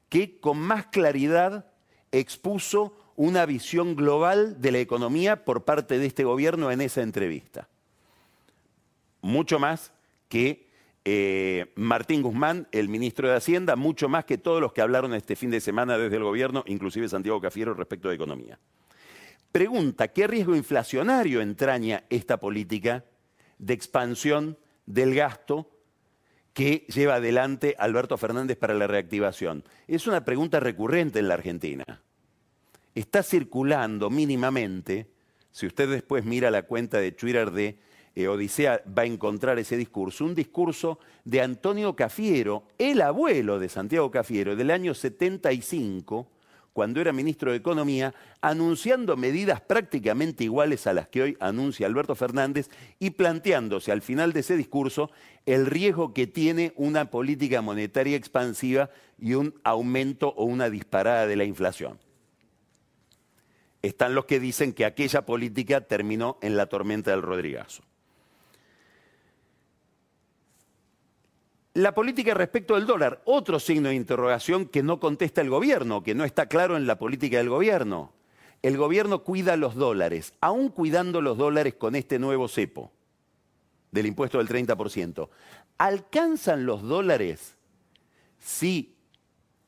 que 0.09 0.39
con 0.39 0.59
más 0.59 0.87
claridad 0.87 1.71
expuso 2.11 2.95
una 3.15 3.45
visión 3.45 3.95
global 3.95 4.61
de 4.61 4.71
la 4.71 4.79
economía 4.79 5.43
por 5.43 5.65
parte 5.65 5.97
de 5.97 6.05
este 6.05 6.23
gobierno 6.23 6.71
en 6.71 6.81
esa 6.81 7.01
entrevista. 7.01 7.67
Mucho 9.21 9.57
más 9.59 9.91
que 10.29 10.66
eh, 11.09 11.71
Martín 11.75 12.21
Guzmán, 12.21 12.67
el 12.73 12.89
ministro 12.89 13.29
de 13.29 13.35
Hacienda, 13.35 13.77
mucho 13.77 14.09
más 14.09 14.25
que 14.25 14.37
todos 14.37 14.59
los 14.59 14.73
que 14.73 14.81
hablaron 14.81 15.13
este 15.13 15.37
fin 15.37 15.49
de 15.49 15.61
semana 15.61 15.97
desde 15.97 16.17
el 16.17 16.23
gobierno, 16.23 16.65
inclusive 16.67 17.07
Santiago 17.07 17.39
Cafiero, 17.39 17.73
respecto 17.73 18.09
de 18.09 18.15
economía. 18.15 18.59
Pregunta, 19.51 20.09
¿qué 20.09 20.27
riesgo 20.27 20.55
inflacionario 20.55 21.39
entraña 21.39 22.03
esta 22.09 22.41
política 22.41 23.05
de 23.57 23.73
expansión 23.73 24.57
del 24.85 25.15
gasto 25.15 25.71
que 26.53 26.85
lleva 26.93 27.15
adelante 27.15 27.75
Alberto 27.79 28.17
Fernández 28.17 28.57
para 28.57 28.73
la 28.73 28.87
reactivación? 28.87 29.63
Es 29.87 30.07
una 30.07 30.25
pregunta 30.25 30.59
recurrente 30.59 31.19
en 31.19 31.29
la 31.29 31.35
Argentina 31.35 32.01
está 32.99 33.21
circulando 33.23 34.09
mínimamente, 34.09 35.07
si 35.51 35.67
usted 35.67 35.89
después 35.89 36.25
mira 36.25 36.51
la 36.51 36.63
cuenta 36.63 36.99
de 36.99 37.11
Twitter 37.11 37.51
de 37.51 37.77
eh, 38.17 38.27
Odisea, 38.27 38.81
va 38.97 39.03
a 39.03 39.05
encontrar 39.05 39.59
ese 39.59 39.77
discurso, 39.77 40.25
un 40.25 40.33
discurso 40.33 40.97
de 41.23 41.39
Antonio 41.39 41.95
Cafiero, 41.95 42.63
el 42.79 43.01
abuelo 43.01 43.59
de 43.59 43.69
Santiago 43.69 44.09
Cafiero, 44.09 44.55
del 44.55 44.71
año 44.71 44.95
75, 44.95 46.27
cuando 46.73 46.99
era 46.99 47.13
ministro 47.13 47.51
de 47.51 47.57
Economía, 47.57 48.15
anunciando 48.41 49.15
medidas 49.17 49.61
prácticamente 49.61 50.43
iguales 50.43 50.87
a 50.87 50.93
las 50.93 51.07
que 51.09 51.21
hoy 51.21 51.37
anuncia 51.39 51.85
Alberto 51.85 52.15
Fernández 52.15 52.71
y 52.97 53.11
planteándose 53.11 53.91
al 53.91 54.01
final 54.01 54.33
de 54.33 54.39
ese 54.39 54.57
discurso 54.57 55.11
el 55.45 55.67
riesgo 55.67 56.11
que 56.11 56.25
tiene 56.25 56.73
una 56.75 57.11
política 57.11 57.61
monetaria 57.61 58.17
expansiva 58.17 58.89
y 59.19 59.35
un 59.35 59.53
aumento 59.63 60.29
o 60.29 60.45
una 60.45 60.71
disparada 60.71 61.27
de 61.27 61.35
la 61.35 61.43
inflación 61.43 61.99
están 63.83 64.15
los 64.15 64.25
que 64.25 64.39
dicen 64.39 64.73
que 64.73 64.85
aquella 64.85 65.25
política 65.25 65.81
terminó 65.81 66.37
en 66.41 66.57
la 66.57 66.65
tormenta 66.65 67.11
del 67.11 67.21
Rodrigazo. 67.21 67.83
La 71.77 71.93
política 71.93 72.33
respecto 72.33 72.73
del 72.73 72.87
dólar, 72.87 73.21
otro 73.25 73.59
signo 73.59 73.89
de 73.89 73.93
interrogación 73.93 74.65
que 74.65 74.81
no 74.81 74.99
contesta 74.99 75.41
el 75.41 75.51
gobierno, 75.51 76.01
que 76.01 76.15
no 76.15 76.25
está 76.25 76.47
claro 76.47 76.75
en 76.75 76.87
la 76.87 76.97
política 76.97 77.37
del 77.37 77.49
gobierno. 77.49 78.13
El 78.63 78.77
gobierno 78.77 79.23
cuida 79.23 79.57
los 79.57 79.75
dólares, 79.75 80.33
aún 80.41 80.69
cuidando 80.69 81.21
los 81.21 81.37
dólares 81.37 81.75
con 81.75 81.95
este 81.95 82.17
nuevo 82.17 82.47
cepo. 82.47 82.91
del 83.91 84.07
impuesto 84.07 84.39
del 84.39 84.47
30%. 84.47 85.29
¿Alcanzan 85.77 86.65
los 86.65 86.81
dólares 86.81 87.55
si 88.39 88.95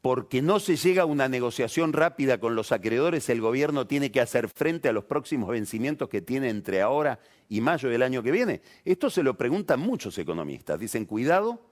porque 0.01 0.41
no 0.41 0.59
se 0.59 0.77
llega 0.77 1.03
a 1.03 1.05
una 1.05 1.29
negociación 1.29 1.93
rápida 1.93 2.39
con 2.39 2.55
los 2.55 2.71
acreedores, 2.71 3.29
el 3.29 3.39
gobierno 3.39 3.85
tiene 3.85 4.11
que 4.11 4.19
hacer 4.19 4.49
frente 4.49 4.89
a 4.89 4.93
los 4.93 5.03
próximos 5.03 5.51
vencimientos 5.51 6.09
que 6.09 6.23
tiene 6.23 6.49
entre 6.49 6.81
ahora 6.81 7.19
y 7.49 7.61
mayo 7.61 7.87
del 7.87 8.01
año 8.01 8.23
que 8.23 8.31
viene? 8.31 8.63
Esto 8.83 9.11
se 9.11 9.21
lo 9.21 9.37
preguntan 9.37 9.79
muchos 9.79 10.17
economistas. 10.17 10.79
Dicen, 10.79 11.05
cuidado, 11.05 11.68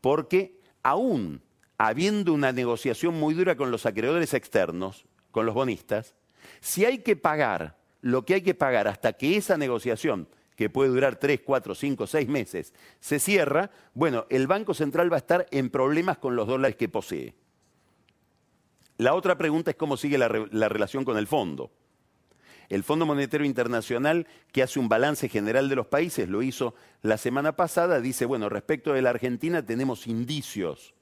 porque 0.00 0.58
aún 0.82 1.42
habiendo 1.78 2.32
una 2.32 2.52
negociación 2.52 3.14
muy 3.18 3.34
dura 3.34 3.56
con 3.56 3.70
los 3.70 3.86
acreedores 3.86 4.34
externos, 4.34 5.06
con 5.30 5.46
los 5.46 5.54
bonistas, 5.54 6.14
si 6.60 6.84
hay 6.84 6.98
que 6.98 7.16
pagar 7.16 7.78
lo 8.02 8.24
que 8.24 8.34
hay 8.34 8.42
que 8.42 8.54
pagar 8.54 8.88
hasta 8.88 9.12
que 9.12 9.36
esa 9.36 9.56
negociación 9.56 10.28
que 10.56 10.68
puede 10.68 10.90
durar 10.90 11.16
3, 11.16 11.40
4, 11.42 11.74
5, 11.74 12.06
6 12.06 12.28
meses, 12.28 12.74
se 13.00 13.18
cierra, 13.18 13.70
bueno, 13.94 14.26
el 14.28 14.46
Banco 14.46 14.74
Central 14.74 15.10
va 15.10 15.16
a 15.16 15.20
estar 15.20 15.46
en 15.50 15.70
problemas 15.70 16.18
con 16.18 16.36
los 16.36 16.46
dólares 16.46 16.76
que 16.76 16.88
posee. 16.88 17.34
La 18.98 19.14
otra 19.14 19.38
pregunta 19.38 19.70
es 19.70 19.76
cómo 19.78 19.96
sigue 19.96 20.18
la, 20.18 20.28
la 20.50 20.68
relación 20.68 21.06
con 21.06 21.16
el 21.16 21.26
fondo. 21.26 21.70
El 22.70 22.84
Fondo 22.84 23.04
Monetario 23.04 23.44
Internacional, 23.46 24.28
que 24.52 24.62
hace 24.62 24.78
un 24.78 24.88
balance 24.88 25.28
general 25.28 25.68
de 25.68 25.74
los 25.74 25.88
países, 25.88 26.28
lo 26.28 26.40
hizo 26.40 26.74
la 27.02 27.18
semana 27.18 27.56
pasada, 27.56 28.00
dice, 28.00 28.26
bueno, 28.26 28.48
respecto 28.48 28.92
de 28.92 29.02
la 29.02 29.10
Argentina 29.10 29.66
tenemos 29.66 30.06
indicios, 30.06 30.94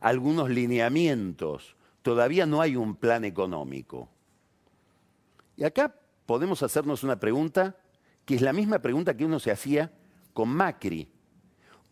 algunos 0.00 0.50
lineamientos, 0.50 1.76
todavía 2.02 2.44
no 2.44 2.60
hay 2.60 2.74
un 2.74 2.96
plan 2.96 3.24
económico. 3.24 4.08
Y 5.56 5.62
acá 5.62 5.94
podemos 6.26 6.64
hacernos 6.64 7.04
una 7.04 7.20
pregunta 7.20 7.76
que 8.24 8.34
es 8.34 8.42
la 8.42 8.52
misma 8.52 8.80
pregunta 8.80 9.16
que 9.16 9.24
uno 9.24 9.38
se 9.38 9.52
hacía 9.52 9.92
con 10.34 10.48
Macri. 10.48 11.08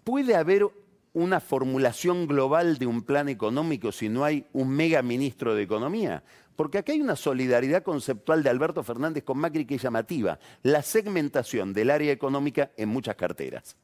¿Puede 0.02 0.35
haber 0.35 0.66
una 1.12 1.40
formulación 1.40 2.26
global 2.26 2.78
de 2.78 2.87
un 2.87 3.02
plan 3.02 3.28
económico 3.28 3.90
si 3.92 4.08
no 4.08 4.25
hay 4.25 4.44
un 4.52 4.68
mega 4.68 5.02
ministro 5.02 5.54
de 5.54 5.62
Economía? 5.62 6.25
Porque 6.56 6.78
acá 6.78 6.92
hay 6.92 7.00
una 7.00 7.16
solidaridad 7.16 7.82
conceptual 7.82 8.42
de 8.42 8.50
Alberto 8.50 8.82
Fernández 8.82 9.22
con 9.22 9.38
Macri 9.38 9.66
que 9.66 9.76
es 9.76 9.82
llamativa, 9.82 10.38
la 10.62 10.82
segmentación 10.82 11.72
del 11.72 11.90
área 11.90 12.12
económica 12.12 12.70
en 12.76 12.88
muchas 12.88 13.14
carteras. 13.14 13.76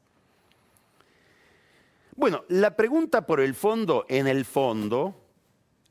Bueno, 2.16 2.44
la 2.48 2.76
pregunta 2.76 3.26
por 3.26 3.40
el 3.40 3.54
fondo, 3.54 4.06
en 4.08 4.26
el 4.26 4.44
fondo, 4.44 5.14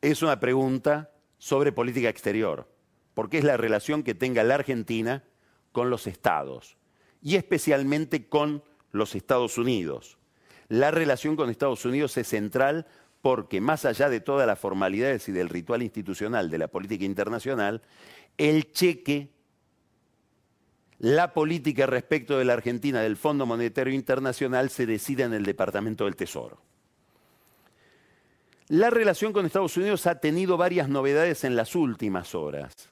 es 0.02 0.22
una 0.22 0.40
pregunta 0.40 1.12
sobre 1.38 1.72
política 1.72 2.10
exterior, 2.10 2.68
porque 3.14 3.38
es 3.38 3.44
la 3.44 3.58
relación 3.58 4.04
que 4.04 4.16
tenga 4.16 4.44
la 4.44 4.56
Argentina 4.56 5.24
con 5.72 5.90
los 5.90 6.08
estados 6.08 6.78
y 7.22 7.36
especialmente 7.36 8.28
con 8.28 8.64
los 8.92 9.16
Estados 9.16 9.58
Unidos. 9.58 10.18
La 10.68 10.92
relación 10.92 11.36
con 11.36 11.50
Estados 11.50 11.86
Unidos 11.86 12.18
es 12.18 12.28
central 12.28 12.88
porque 13.22 13.62
más 13.62 13.86
allá 13.86 14.10
de 14.10 14.20
todas 14.20 14.48
las 14.48 14.60
formalidades 14.60 15.30
y 15.30 15.32
del 15.32 15.50
ritual 15.50 15.84
institucional 15.84 16.50
de 16.50 16.58
la 16.58 16.68
política 16.68 17.06
internacional, 17.06 17.82
el 18.38 18.72
cheque, 18.72 19.30
la 20.98 21.34
política 21.34 21.86
respecto 21.86 22.38
de 22.38 22.46
la 22.46 22.54
Argentina 22.54 23.02
del 23.02 23.18
Fondo 23.18 23.46
Monetario 23.46 23.94
Internacional 23.94 24.70
se 24.70 24.86
decide 24.86 25.24
en 25.24 25.34
el 25.34 25.46
Departamento 25.46 26.06
del 26.06 26.16
Tesoro. 26.16 26.62
La 28.68 28.90
relación 28.90 29.34
con 29.34 29.46
Estados 29.46 29.76
Unidos 29.78 30.08
ha 30.08 30.20
tenido 30.20 30.58
varias 30.58 30.88
novedades 30.88 31.44
en 31.44 31.56
las 31.56 31.76
últimas 31.76 32.34
horas. 32.34 32.90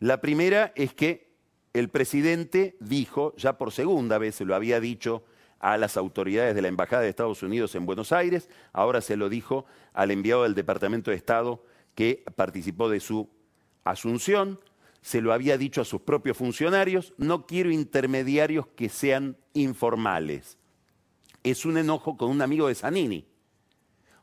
La 0.00 0.20
primera 0.20 0.72
es 0.76 0.94
que 0.94 1.34
el 1.74 1.90
presidente 1.90 2.76
dijo, 2.80 3.34
ya 3.36 3.58
por 3.58 3.72
segunda 3.72 4.18
vez 4.18 4.36
se 4.36 4.44
lo 4.44 4.54
había 4.54 4.80
dicho 4.80 5.24
a 5.64 5.78
las 5.78 5.96
autoridades 5.96 6.54
de 6.54 6.60
la 6.60 6.68
Embajada 6.68 7.00
de 7.00 7.08
Estados 7.08 7.42
Unidos 7.42 7.74
en 7.74 7.86
Buenos 7.86 8.12
Aires, 8.12 8.50
ahora 8.74 9.00
se 9.00 9.16
lo 9.16 9.30
dijo 9.30 9.64
al 9.94 10.10
enviado 10.10 10.42
del 10.42 10.54
Departamento 10.54 11.10
de 11.10 11.16
Estado 11.16 11.64
que 11.94 12.22
participó 12.36 12.90
de 12.90 13.00
su 13.00 13.30
asunción, 13.82 14.60
se 15.00 15.22
lo 15.22 15.32
había 15.32 15.56
dicho 15.56 15.80
a 15.80 15.86
sus 15.86 16.02
propios 16.02 16.36
funcionarios, 16.36 17.14
no 17.16 17.46
quiero 17.46 17.70
intermediarios 17.70 18.66
que 18.76 18.90
sean 18.90 19.38
informales. 19.54 20.58
Es 21.42 21.64
un 21.64 21.78
enojo 21.78 22.18
con 22.18 22.30
un 22.30 22.42
amigo 22.42 22.68
de 22.68 22.74
Zanini, 22.74 23.26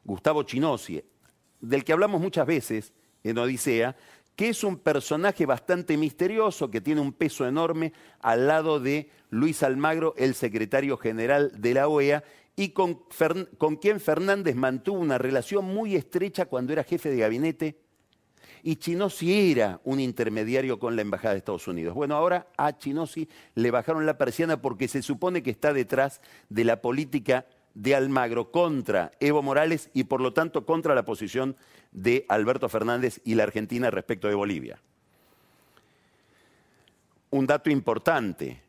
Gustavo 0.04 0.44
Chinosi, 0.44 1.04
del 1.60 1.84
que 1.84 1.94
hablamos 1.94 2.22
muchas 2.22 2.46
veces 2.46 2.94
en 3.24 3.40
Odisea, 3.40 3.96
que 4.36 4.50
es 4.50 4.64
un 4.64 4.78
personaje 4.78 5.46
bastante 5.46 5.98
misterioso, 5.98 6.72
que 6.72 6.82
tiene 6.82 7.02
un 7.02 7.14
peso 7.14 7.48
enorme 7.48 7.94
al 8.20 8.48
lado 8.48 8.80
de 8.80 9.10
Luis 9.30 9.64
Almagro, 9.64 10.14
el 10.18 10.36
secretario 10.36 10.98
general 10.98 11.52
de 11.58 11.74
la 11.74 11.88
OEA, 11.88 12.24
y 12.56 12.70
con, 12.70 13.00
quien 13.80 14.00
Fernández 14.00 14.56
mantuvo 14.56 15.00
una 15.00 15.18
relación 15.18 15.66
muy 15.66 15.96
estrecha 15.96 16.46
cuando 16.46 16.74
era 16.74 16.84
jefe 16.84 17.10
de 17.10 17.18
gabinete. 17.18 17.78
Y 18.64 18.76
Chinosi 18.76 19.52
era 19.52 19.82
un 19.84 20.00
intermediario 20.00 20.78
con 20.78 20.96
la 20.96 21.02
Embajada 21.02 21.34
de 21.34 21.40
Estados 21.40 21.68
Unidos. 21.68 21.96
Bueno, 21.96 22.16
ahora 22.16 22.48
a 22.58 22.78
Chinosi 22.78 23.28
le 23.56 23.72
bajaron 23.72 24.06
la 24.06 24.18
persiana 24.18 24.62
porque 24.62 24.88
se 24.88 25.02
supone 25.02 25.42
que 25.42 25.50
está 25.50 25.74
detrás 25.74 26.22
de 26.50 26.66
la 26.66 26.82
política 26.82 27.48
de 27.74 27.96
Almagro 27.96 28.52
contra 28.52 29.12
Evo 29.20 29.42
Morales 29.42 29.90
y 29.94 30.04
por 30.06 30.22
lo 30.22 30.34
tanto 30.34 30.66
contra 30.66 30.96
la 30.96 31.06
posición 31.06 31.56
de 31.92 32.26
Alberto 32.30 32.70
Fernández 32.70 33.22
y 33.24 33.36
la 33.36 33.44
Argentina 33.44 33.90
respecto 33.90 34.28
de 34.28 34.36
Bolivia. 34.36 34.80
Un 37.30 37.48
dato 37.48 37.70
importante, 37.70 38.62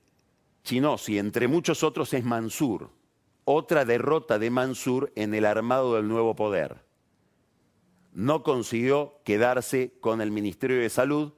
Chinosi, 0.63 1.19
entre 1.19 1.49
muchos 1.49 1.83
otros, 1.83 2.15
es 2.15 2.25
Mansur, 2.25 2.91
otra 3.45 3.85
derrota 3.85 4.39
de 4.39 4.51
Mansur 4.51 5.13
en 5.17 5.35
el 5.35 5.45
armado 5.45 5.97
del 5.97 6.07
nuevo 6.07 6.37
poder. 6.37 6.81
No 8.13 8.43
consiguió 8.43 9.21
quedarse 9.25 9.95
con 10.01 10.21
el 10.21 10.31
Ministerio 10.31 10.81
de 10.81 10.91
Salud, 10.91 11.33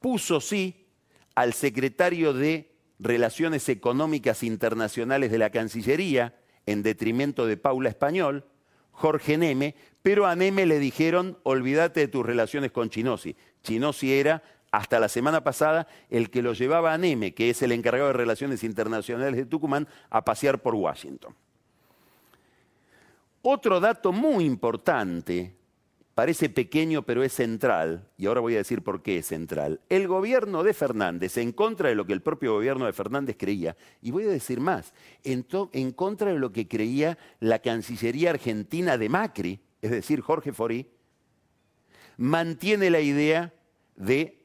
puso 0.00 0.40
sí 0.40 0.86
al 1.34 1.52
secretario 1.52 2.32
de 2.32 2.72
Relaciones 2.98 3.68
Económicas 3.68 4.42
Internacionales 4.42 5.30
de 5.30 5.38
la 5.38 5.50
Cancillería, 5.50 6.34
en 6.68 6.82
detrimento 6.82 7.46
de 7.46 7.56
Paula 7.56 7.88
Español, 7.88 8.44
Jorge 8.92 9.38
Neme, 9.38 9.74
pero 10.02 10.26
a 10.26 10.36
Neme 10.36 10.66
le 10.66 10.78
dijeron, 10.78 11.38
olvídate 11.42 12.00
de 12.00 12.08
tus 12.08 12.26
relaciones 12.26 12.72
con 12.72 12.90
Chinosi. 12.90 13.36
Chinosi 13.62 14.12
era, 14.12 14.42
hasta 14.70 15.00
la 15.00 15.08
semana 15.08 15.42
pasada, 15.42 15.86
el 16.10 16.28
que 16.30 16.42
lo 16.42 16.52
llevaba 16.52 16.92
a 16.92 16.98
Neme, 16.98 17.32
que 17.32 17.48
es 17.48 17.62
el 17.62 17.72
encargado 17.72 18.08
de 18.08 18.12
Relaciones 18.12 18.64
Internacionales 18.64 19.36
de 19.36 19.46
Tucumán, 19.46 19.88
a 20.10 20.24
pasear 20.24 20.60
por 20.60 20.74
Washington. 20.74 21.34
Otro 23.40 23.80
dato 23.80 24.12
muy 24.12 24.44
importante 24.44 25.54
Parece 26.18 26.48
pequeño, 26.48 27.02
pero 27.02 27.22
es 27.22 27.32
central, 27.32 28.10
y 28.16 28.26
ahora 28.26 28.40
voy 28.40 28.54
a 28.54 28.58
decir 28.58 28.82
por 28.82 29.02
qué 29.02 29.18
es 29.18 29.26
central. 29.26 29.80
El 29.88 30.08
gobierno 30.08 30.64
de 30.64 30.74
Fernández, 30.74 31.36
en 31.36 31.52
contra 31.52 31.90
de 31.90 31.94
lo 31.94 32.06
que 32.06 32.12
el 32.12 32.22
propio 32.22 32.54
gobierno 32.54 32.86
de 32.86 32.92
Fernández 32.92 33.36
creía, 33.38 33.76
y 34.02 34.10
voy 34.10 34.24
a 34.24 34.30
decir 34.30 34.58
más, 34.58 34.94
en, 35.22 35.44
contra 35.92 36.32
de 36.32 36.38
lo 36.40 36.50
que 36.50 36.66
creía 36.66 37.18
la 37.38 37.60
Cancillería 37.60 38.30
Argentina 38.30 38.98
de 38.98 39.08
Macri, 39.08 39.60
es 39.80 39.92
decir, 39.92 40.20
Jorge 40.20 40.52
Forí, 40.52 40.90
mantiene 42.16 42.90
la 42.90 42.98
idea 42.98 43.54
de 43.94 44.44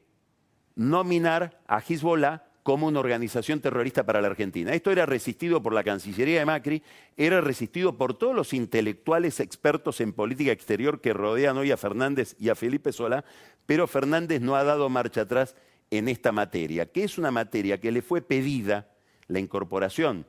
nominar 0.76 1.60
a 1.66 1.80
Hezbollah 1.80 2.44
como 2.64 2.86
una 2.86 2.98
organización 2.98 3.60
terrorista 3.60 4.04
para 4.04 4.22
la 4.22 4.28
Argentina. 4.28 4.72
Esto 4.72 4.90
era 4.90 5.04
resistido 5.04 5.62
por 5.62 5.74
la 5.74 5.84
Cancillería 5.84 6.38
de 6.40 6.46
Macri, 6.46 6.82
era 7.14 7.42
resistido 7.42 7.98
por 7.98 8.14
todos 8.14 8.34
los 8.34 8.54
intelectuales 8.54 9.38
expertos 9.38 10.00
en 10.00 10.14
política 10.14 10.50
exterior 10.50 11.02
que 11.02 11.12
rodean 11.12 11.58
hoy 11.58 11.70
a 11.70 11.76
Fernández 11.76 12.34
y 12.40 12.48
a 12.48 12.54
Felipe 12.54 12.90
Solá, 12.90 13.26
pero 13.66 13.86
Fernández 13.86 14.40
no 14.40 14.56
ha 14.56 14.64
dado 14.64 14.88
marcha 14.88 15.20
atrás 15.20 15.54
en 15.90 16.08
esta 16.08 16.32
materia, 16.32 16.90
que 16.90 17.04
es 17.04 17.18
una 17.18 17.30
materia 17.30 17.78
que 17.78 17.92
le 17.92 18.00
fue 18.00 18.22
pedida 18.22 18.88
la 19.28 19.40
incorporación 19.40 20.26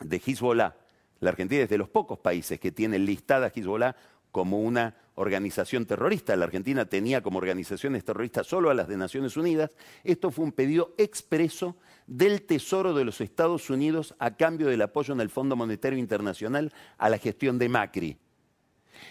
de 0.00 0.22
Hezbollah. 0.24 0.76
La 1.18 1.30
Argentina 1.30 1.64
es 1.64 1.68
de 1.68 1.78
los 1.78 1.88
pocos 1.88 2.20
países 2.20 2.60
que 2.60 2.70
tiene 2.70 3.00
listada 3.00 3.50
Hezbollah 3.52 3.96
como 4.34 4.58
una 4.58 4.96
organización 5.14 5.86
terrorista. 5.86 6.34
La 6.34 6.46
Argentina 6.46 6.86
tenía 6.86 7.22
como 7.22 7.38
organizaciones 7.38 8.04
terroristas 8.04 8.48
solo 8.48 8.68
a 8.68 8.74
las 8.74 8.88
de 8.88 8.96
Naciones 8.96 9.36
Unidas. 9.36 9.70
Esto 10.02 10.32
fue 10.32 10.44
un 10.44 10.50
pedido 10.50 10.92
expreso 10.98 11.76
del 12.08 12.42
Tesoro 12.42 12.94
de 12.94 13.04
los 13.04 13.20
Estados 13.20 13.70
Unidos 13.70 14.16
a 14.18 14.36
cambio 14.36 14.66
del 14.66 14.82
apoyo 14.82 15.14
en 15.14 15.20
el 15.20 15.30
Fondo 15.30 15.54
Monetario 15.54 16.00
Internacional 16.00 16.72
a 16.98 17.08
la 17.10 17.18
gestión 17.18 17.60
de 17.60 17.68
Macri. 17.68 18.16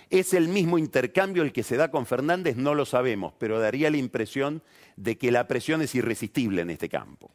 ¿Es 0.10 0.34
el 0.34 0.50
mismo 0.50 0.78
intercambio 0.78 1.42
el 1.42 1.54
que 1.54 1.64
se 1.64 1.78
da 1.78 1.90
con 1.90 2.06
Fernández? 2.06 2.58
No 2.58 2.76
lo 2.76 2.86
sabemos, 2.86 3.32
pero 3.38 3.62
daría 3.62 3.90
la 3.90 3.96
impresión 3.96 4.62
de 4.98 5.18
que 5.18 5.32
la 5.32 5.48
presión 5.48 5.82
es 5.82 5.96
irresistible 5.96 6.64
en 6.64 6.70
este 6.70 6.90
campo. 6.90 7.32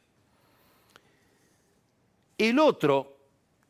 El 2.37 2.59
otro 2.59 3.17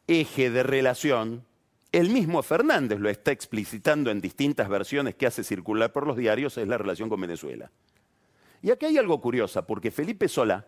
eje 0.08 0.50
de 0.50 0.64
relación 0.64 1.46
el 1.92 2.10
mismo 2.10 2.42
Fernández 2.42 3.00
lo 3.00 3.08
está 3.08 3.30
explicitando 3.32 4.10
en 4.10 4.20
distintas 4.20 4.68
versiones 4.68 5.14
que 5.14 5.26
hace 5.26 5.42
circular 5.42 5.92
por 5.92 6.06
los 6.06 6.16
diarios, 6.16 6.58
es 6.58 6.68
la 6.68 6.78
relación 6.78 7.08
con 7.08 7.20
Venezuela. 7.20 7.70
Y 8.62 8.70
aquí 8.70 8.86
hay 8.86 8.98
algo 8.98 9.20
curioso, 9.20 9.64
porque 9.66 9.90
Felipe 9.90 10.28
Solá, 10.28 10.66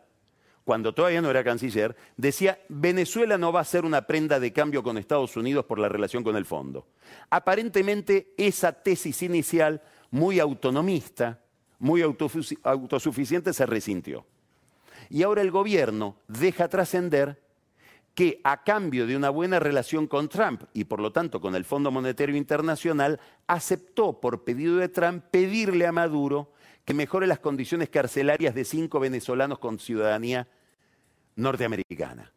cuando 0.65 0.95
todavía 0.95 1.21
no 1.21 1.31
era 1.31 1.45
canciller, 1.45 1.97
decía, 2.17 2.59
Venezuela 2.69 3.37
no 3.37 3.53
va 3.53 3.61
a 3.61 3.65
ser 3.65 3.85
una 3.85 4.07
prenda 4.07 4.41
de 4.41 4.53
cambio 4.53 4.83
con 4.83 4.97
Estados 4.97 5.37
Unidos 5.37 5.65
por 5.65 5.79
la 5.79 5.89
relación 5.89 6.23
con 6.23 6.37
el 6.37 6.47
fondo. 6.47 6.87
Aparentemente 7.29 8.33
esa 8.37 8.73
tesis 8.73 9.23
inicial, 9.23 9.83
muy 10.11 10.39
autonomista, 10.39 11.41
muy 11.79 12.03
autosuficiente, 12.03 13.53
se 13.53 13.67
resintió. 13.67 14.25
Y 15.09 15.23
ahora 15.23 15.43
el 15.43 15.51
gobierno 15.51 16.17
deja 16.29 16.69
trascender 16.69 17.43
que 18.15 18.41
a 18.45 18.63
cambio 18.65 19.07
de 19.07 19.17
una 19.17 19.31
buena 19.31 19.61
relación 19.61 20.07
con 20.07 20.29
Trump 20.29 20.65
y 20.73 20.85
por 20.85 21.01
lo 21.01 21.13
tanto 21.13 21.41
con 21.41 21.55
el 21.55 21.65
Fondo 21.65 21.91
Monetario 21.91 22.37
Internacional, 22.37 23.21
aceptó 23.47 24.21
por 24.21 24.45
pedido 24.45 24.77
de 24.77 24.89
Trump 24.89 25.25
pedirle 25.31 25.87
a 25.87 25.93
Maduro 25.93 26.53
que 26.85 26.95
mejore 26.95 27.27
las 27.27 27.39
condiciones 27.39 27.89
carcelarias 27.89 28.55
de 28.55 28.65
cinco 28.65 29.01
venezolanos 29.01 29.59
con 29.59 29.79
ciudadanía 29.79 30.49
norteamericana. 31.37 32.33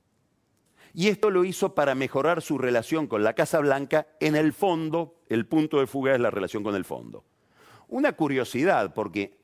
Y 0.93 1.07
esto 1.07 1.31
lo 1.31 1.43
hizo 1.43 1.73
para 1.73 1.95
mejorar 1.95 2.41
su 2.41 2.59
relación 2.59 3.07
con 3.07 3.23
la 3.23 3.33
Casa 3.33 3.59
Blanca. 3.59 4.07
En 4.19 4.35
el 4.35 4.53
fondo, 4.53 5.15
el 5.27 5.47
punto 5.47 5.79
de 5.79 5.87
fuga 5.87 6.13
es 6.13 6.21
la 6.21 6.29
relación 6.29 6.63
con 6.63 6.75
el 6.75 6.85
fondo. 6.85 7.23
Una 7.87 8.13
curiosidad, 8.13 8.93
porque 8.93 9.42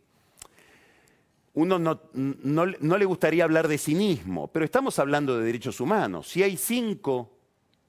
uno 1.54 1.80
no, 1.80 2.02
no, 2.14 2.66
le 2.98 3.06
gustaría 3.06 3.44
hablar 3.44 3.68
de 3.68 3.78
cinismo, 3.78 4.48
pero 4.52 4.66
estamos 4.66 5.00
hablando 5.00 5.38
de 5.38 5.46
derechos 5.46 5.80
humanos. 5.80 6.28
Si 6.28 6.44
hay 6.44 6.58
cinco 6.58 7.32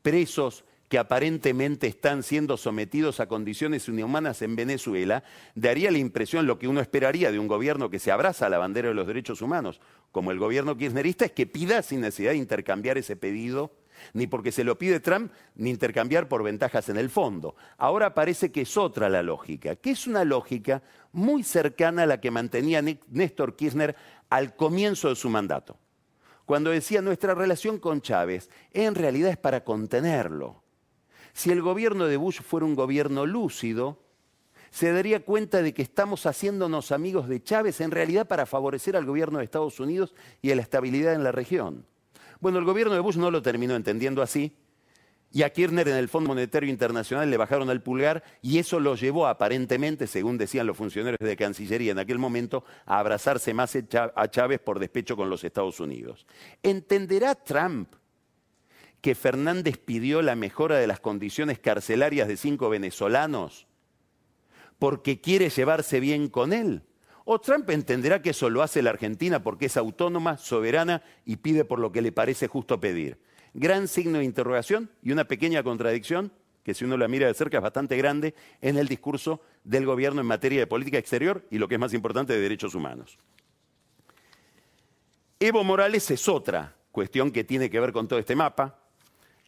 presos 0.02 0.64
que 0.88 0.98
aparentemente 0.98 1.86
están 1.86 2.22
siendo 2.22 2.56
sometidos 2.56 3.20
a 3.20 3.28
condiciones 3.28 3.86
inhumanas 3.86 4.42
en 4.42 4.56
Venezuela, 4.56 5.22
daría 5.54 5.90
la 5.90 5.98
impresión, 5.98 6.46
lo 6.46 6.58
que 6.58 6.66
uno 6.66 6.80
esperaría 6.80 7.30
de 7.30 7.38
un 7.38 7.46
gobierno 7.46 7.90
que 7.90 8.00
se 8.00 8.10
abraza 8.10 8.46
a 8.46 8.48
la 8.48 8.58
bandera 8.58 8.88
de 8.88 8.94
los 8.94 9.06
derechos 9.06 9.40
humanos, 9.40 9.80
como 10.10 10.32
el 10.32 10.38
gobierno 10.38 10.76
kirchnerista, 10.76 11.26
es 11.26 11.32
que 11.32 11.46
pida 11.46 11.82
sin 11.82 12.00
necesidad 12.00 12.32
de 12.32 12.38
intercambiar 12.38 12.98
ese 12.98 13.14
pedido, 13.14 13.72
ni 14.12 14.26
porque 14.26 14.52
se 14.52 14.64
lo 14.64 14.78
pide 14.78 15.00
Trump, 15.00 15.32
ni 15.56 15.70
intercambiar 15.70 16.28
por 16.28 16.42
ventajas 16.42 16.88
en 16.88 16.96
el 16.96 17.10
fondo. 17.10 17.56
Ahora 17.78 18.14
parece 18.14 18.52
que 18.52 18.62
es 18.62 18.76
otra 18.76 19.08
la 19.08 19.22
lógica, 19.22 19.76
que 19.76 19.90
es 19.90 20.06
una 20.06 20.24
lógica 20.24 20.82
muy 21.12 21.42
cercana 21.42 22.04
a 22.04 22.06
la 22.06 22.20
que 22.20 22.30
mantenía 22.30 22.82
Néstor 23.08 23.56
Kirchner 23.56 23.96
al 24.28 24.54
comienzo 24.56 25.08
de 25.08 25.16
su 25.16 25.28
mandato. 25.28 25.78
Cuando 26.46 26.70
decía 26.70 27.02
nuestra 27.02 27.34
relación 27.34 27.78
con 27.78 28.00
Chávez 28.00 28.50
en 28.72 28.94
realidad 28.94 29.30
es 29.30 29.36
para 29.36 29.62
contenerlo 29.64 30.62
si 31.32 31.50
el 31.50 31.62
gobierno 31.62 32.06
de 32.06 32.16
Bush 32.16 32.40
fuera 32.42 32.66
un 32.66 32.74
gobierno 32.74 33.26
lúcido, 33.26 33.98
se 34.70 34.92
daría 34.92 35.24
cuenta 35.24 35.62
de 35.62 35.74
que 35.74 35.82
estamos 35.82 36.26
haciéndonos 36.26 36.92
amigos 36.92 37.28
de 37.28 37.42
Chávez 37.42 37.80
en 37.80 37.90
realidad 37.90 38.28
para 38.28 38.46
favorecer 38.46 38.96
al 38.96 39.04
gobierno 39.04 39.38
de 39.38 39.44
Estados 39.44 39.80
Unidos 39.80 40.14
y 40.42 40.50
a 40.50 40.56
la 40.56 40.62
estabilidad 40.62 41.14
en 41.14 41.24
la 41.24 41.32
región. 41.32 41.86
Bueno, 42.40 42.58
el 42.58 42.64
gobierno 42.64 42.94
de 42.94 43.00
Bush 43.00 43.16
no 43.16 43.30
lo 43.30 43.42
terminó 43.42 43.76
entendiendo 43.76 44.22
así, 44.22 44.56
y 45.32 45.42
a 45.42 45.50
Kirchner 45.50 45.86
en 45.86 45.96
el 45.96 46.08
Fondo 46.08 46.28
Monetario 46.28 46.68
Internacional 46.68 47.30
le 47.30 47.36
bajaron 47.36 47.70
el 47.70 47.82
pulgar 47.82 48.24
y 48.42 48.58
eso 48.58 48.80
lo 48.80 48.96
llevó 48.96 49.28
aparentemente, 49.28 50.08
según 50.08 50.38
decían 50.38 50.66
los 50.66 50.76
funcionarios 50.76 51.20
de 51.20 51.36
Cancillería 51.36 51.92
en 51.92 52.00
aquel 52.00 52.18
momento, 52.18 52.64
a 52.84 52.98
abrazarse 52.98 53.54
más 53.54 53.76
a 53.76 54.28
Chávez 54.28 54.58
por 54.58 54.80
despecho 54.80 55.16
con 55.16 55.30
los 55.30 55.44
Estados 55.44 55.78
Unidos. 55.78 56.26
¿Entenderá 56.64 57.36
Trump 57.36 57.94
que 59.00 59.14
Fernández 59.14 59.78
pidió 59.78 60.20
la 60.20 60.34
mejora 60.34 60.76
de 60.76 60.86
las 60.86 61.00
condiciones 61.00 61.58
carcelarias 61.58 62.26
de 62.26 62.36
cinco 62.36 62.68
venezolanos 62.68 63.66
porque 64.80 65.20
quiere 65.20 65.50
llevarse 65.50 66.00
bien 66.00 66.28
con 66.28 66.52
él. 66.52 66.82
O 67.32 67.40
Trump 67.40 67.70
entenderá 67.70 68.20
que 68.20 68.30
eso 68.30 68.50
lo 68.50 68.60
hace 68.60 68.82
la 68.82 68.90
Argentina 68.90 69.40
porque 69.40 69.66
es 69.66 69.76
autónoma, 69.76 70.36
soberana 70.36 71.00
y 71.24 71.36
pide 71.36 71.64
por 71.64 71.78
lo 71.78 71.92
que 71.92 72.02
le 72.02 72.10
parece 72.10 72.48
justo 72.48 72.80
pedir. 72.80 73.18
Gran 73.54 73.86
signo 73.86 74.18
de 74.18 74.24
interrogación 74.24 74.90
y 75.00 75.12
una 75.12 75.28
pequeña 75.28 75.62
contradicción, 75.62 76.32
que 76.64 76.74
si 76.74 76.84
uno 76.84 76.96
la 76.96 77.06
mira 77.06 77.28
de 77.28 77.34
cerca 77.34 77.58
es 77.58 77.62
bastante 77.62 77.96
grande, 77.96 78.34
en 78.60 78.78
el 78.78 78.88
discurso 78.88 79.40
del 79.62 79.86
gobierno 79.86 80.20
en 80.20 80.26
materia 80.26 80.58
de 80.58 80.66
política 80.66 80.98
exterior 80.98 81.46
y 81.52 81.58
lo 81.58 81.68
que 81.68 81.76
es 81.76 81.80
más 81.80 81.94
importante 81.94 82.32
de 82.32 82.40
derechos 82.40 82.74
humanos. 82.74 83.16
Evo 85.38 85.62
Morales 85.62 86.10
es 86.10 86.26
otra 86.26 86.74
cuestión 86.90 87.30
que 87.30 87.44
tiene 87.44 87.70
que 87.70 87.78
ver 87.78 87.92
con 87.92 88.08
todo 88.08 88.18
este 88.18 88.34
mapa 88.34 88.80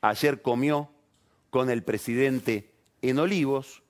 ayer 0.03 0.41
comió 0.41 0.89
con 1.51 1.69
el 1.69 1.83
presidente 1.83 2.71
en 3.03 3.19
Olivos. 3.19 3.83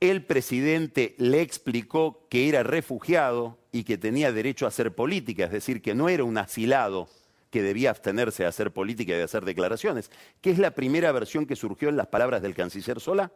El 0.00 0.24
presidente 0.24 1.14
le 1.18 1.42
explicó 1.42 2.26
que 2.30 2.48
era 2.48 2.62
refugiado 2.62 3.58
y 3.70 3.84
que 3.84 3.98
tenía 3.98 4.32
derecho 4.32 4.64
a 4.64 4.68
hacer 4.68 4.94
política, 4.94 5.44
es 5.44 5.52
decir, 5.52 5.82
que 5.82 5.94
no 5.94 6.08
era 6.08 6.24
un 6.24 6.38
asilado 6.38 7.08
que 7.50 7.62
debía 7.62 7.90
abstenerse 7.90 8.44
de 8.44 8.48
hacer 8.48 8.72
política 8.72 9.12
y 9.12 9.18
de 9.18 9.24
hacer 9.24 9.44
declaraciones, 9.44 10.10
que 10.40 10.50
es 10.50 10.58
la 10.58 10.70
primera 10.70 11.12
versión 11.12 11.46
que 11.46 11.56
surgió 11.56 11.90
en 11.90 11.96
las 11.96 12.06
palabras 12.06 12.40
del 12.40 12.54
canciller 12.54 12.98
Solá. 13.00 13.30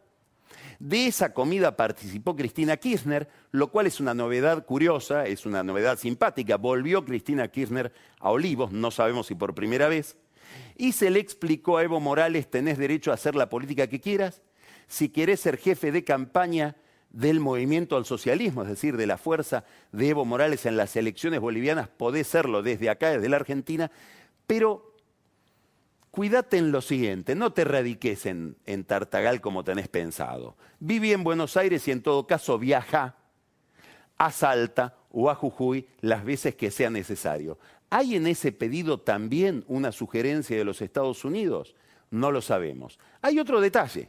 De 0.79 1.07
esa 1.07 1.35
comida 1.35 1.77
participó 1.77 2.35
Cristina 2.35 2.77
Kirchner, 2.77 3.29
lo 3.51 3.71
cual 3.71 3.87
es 3.87 4.01
una 4.01 4.15
novedad 4.15 4.65
curiosa, 4.65 5.27
es 5.27 5.47
una 5.47 5.63
novedad 5.63 5.99
simpática. 5.99 6.57
Volvió 6.57 7.05
Cristina 7.05 7.49
Kirchner 7.49 7.93
a 8.19 8.31
Olivos, 8.31 8.73
no 8.73 8.91
sabemos 8.91 9.27
si 9.27 9.35
por 9.35 9.55
primera 9.55 9.89
vez, 9.89 10.17
y 10.77 10.93
se 10.93 11.11
le 11.11 11.21
explicó 11.21 11.77
a 11.77 11.83
Evo 11.83 12.01
Morales, 12.01 12.51
tenés 12.51 12.79
derecho 12.79 13.11
a 13.11 13.15
hacer 13.15 13.35
la 13.35 13.49
política 13.49 13.87
que 13.87 14.01
quieras, 14.01 14.43
si 14.87 15.09
querés 15.09 15.41
ser 15.41 15.57
jefe 15.59 15.93
de 15.93 16.05
campaña 16.05 16.77
del 17.15 17.39
movimiento 17.39 17.97
al 17.97 18.05
socialismo, 18.05 18.63
es 18.63 18.69
decir, 18.69 18.97
de 18.97 19.07
la 19.07 19.17
fuerza 19.17 19.65
de 19.93 20.09
Evo 20.09 20.25
Morales 20.25 20.67
en 20.67 20.77
las 20.77 20.97
elecciones 20.97 21.41
bolivianas, 21.41 21.89
podés 21.89 22.27
serlo 22.27 22.63
desde 22.63 22.91
acá, 22.91 23.11
desde 23.11 23.29
la 23.29 23.37
Argentina, 23.37 23.91
pero 24.49 24.95
cuídate 26.11 26.59
en 26.59 26.73
lo 26.73 26.81
siguiente, 26.81 27.37
no 27.37 27.53
te 27.53 27.65
radiques 27.65 28.27
en, 28.27 28.57
Tartagal 28.87 29.41
como 29.41 29.63
tenés 29.63 29.89
pensado. 29.89 30.57
Viví 30.81 31.13
en 31.13 31.23
Buenos 31.23 31.57
Aires 31.57 31.87
y 31.87 31.93
en 31.93 32.03
todo 32.03 32.27
caso 32.27 32.59
viaja 32.59 33.17
a 34.19 34.31
Salta 34.33 34.97
o 35.13 35.31
a 35.31 35.37
Jujuy 35.37 35.87
las 36.01 36.25
veces 36.25 36.57
que 36.57 36.73
sea 36.73 36.91
necesario. 36.91 37.59
¿Hay 37.91 38.17
en 38.17 38.27
ese 38.27 38.51
pedido 38.51 38.99
también 38.99 39.65
una 39.69 39.93
sugerencia 39.93 40.57
de 40.57 40.65
los 40.65 40.83
Estados 40.83 41.25
Unidos? 41.25 41.77
No 42.11 42.33
lo 42.33 42.43
sabemos. 42.43 42.99
Hay 43.23 43.39
otro 43.39 43.61
detalle. 43.61 44.09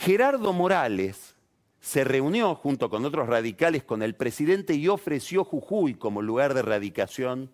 Gerardo 0.00 0.52
Morales 0.52 1.34
se 1.80 2.04
reunió 2.04 2.54
junto 2.54 2.88
con 2.88 3.04
otros 3.04 3.26
radicales 3.26 3.82
con 3.82 4.04
el 4.04 4.14
presidente 4.14 4.74
y 4.74 4.86
ofreció 4.86 5.42
Jujuy 5.42 5.94
como 5.94 6.22
lugar 6.22 6.54
de 6.54 6.62
radicación 6.62 7.50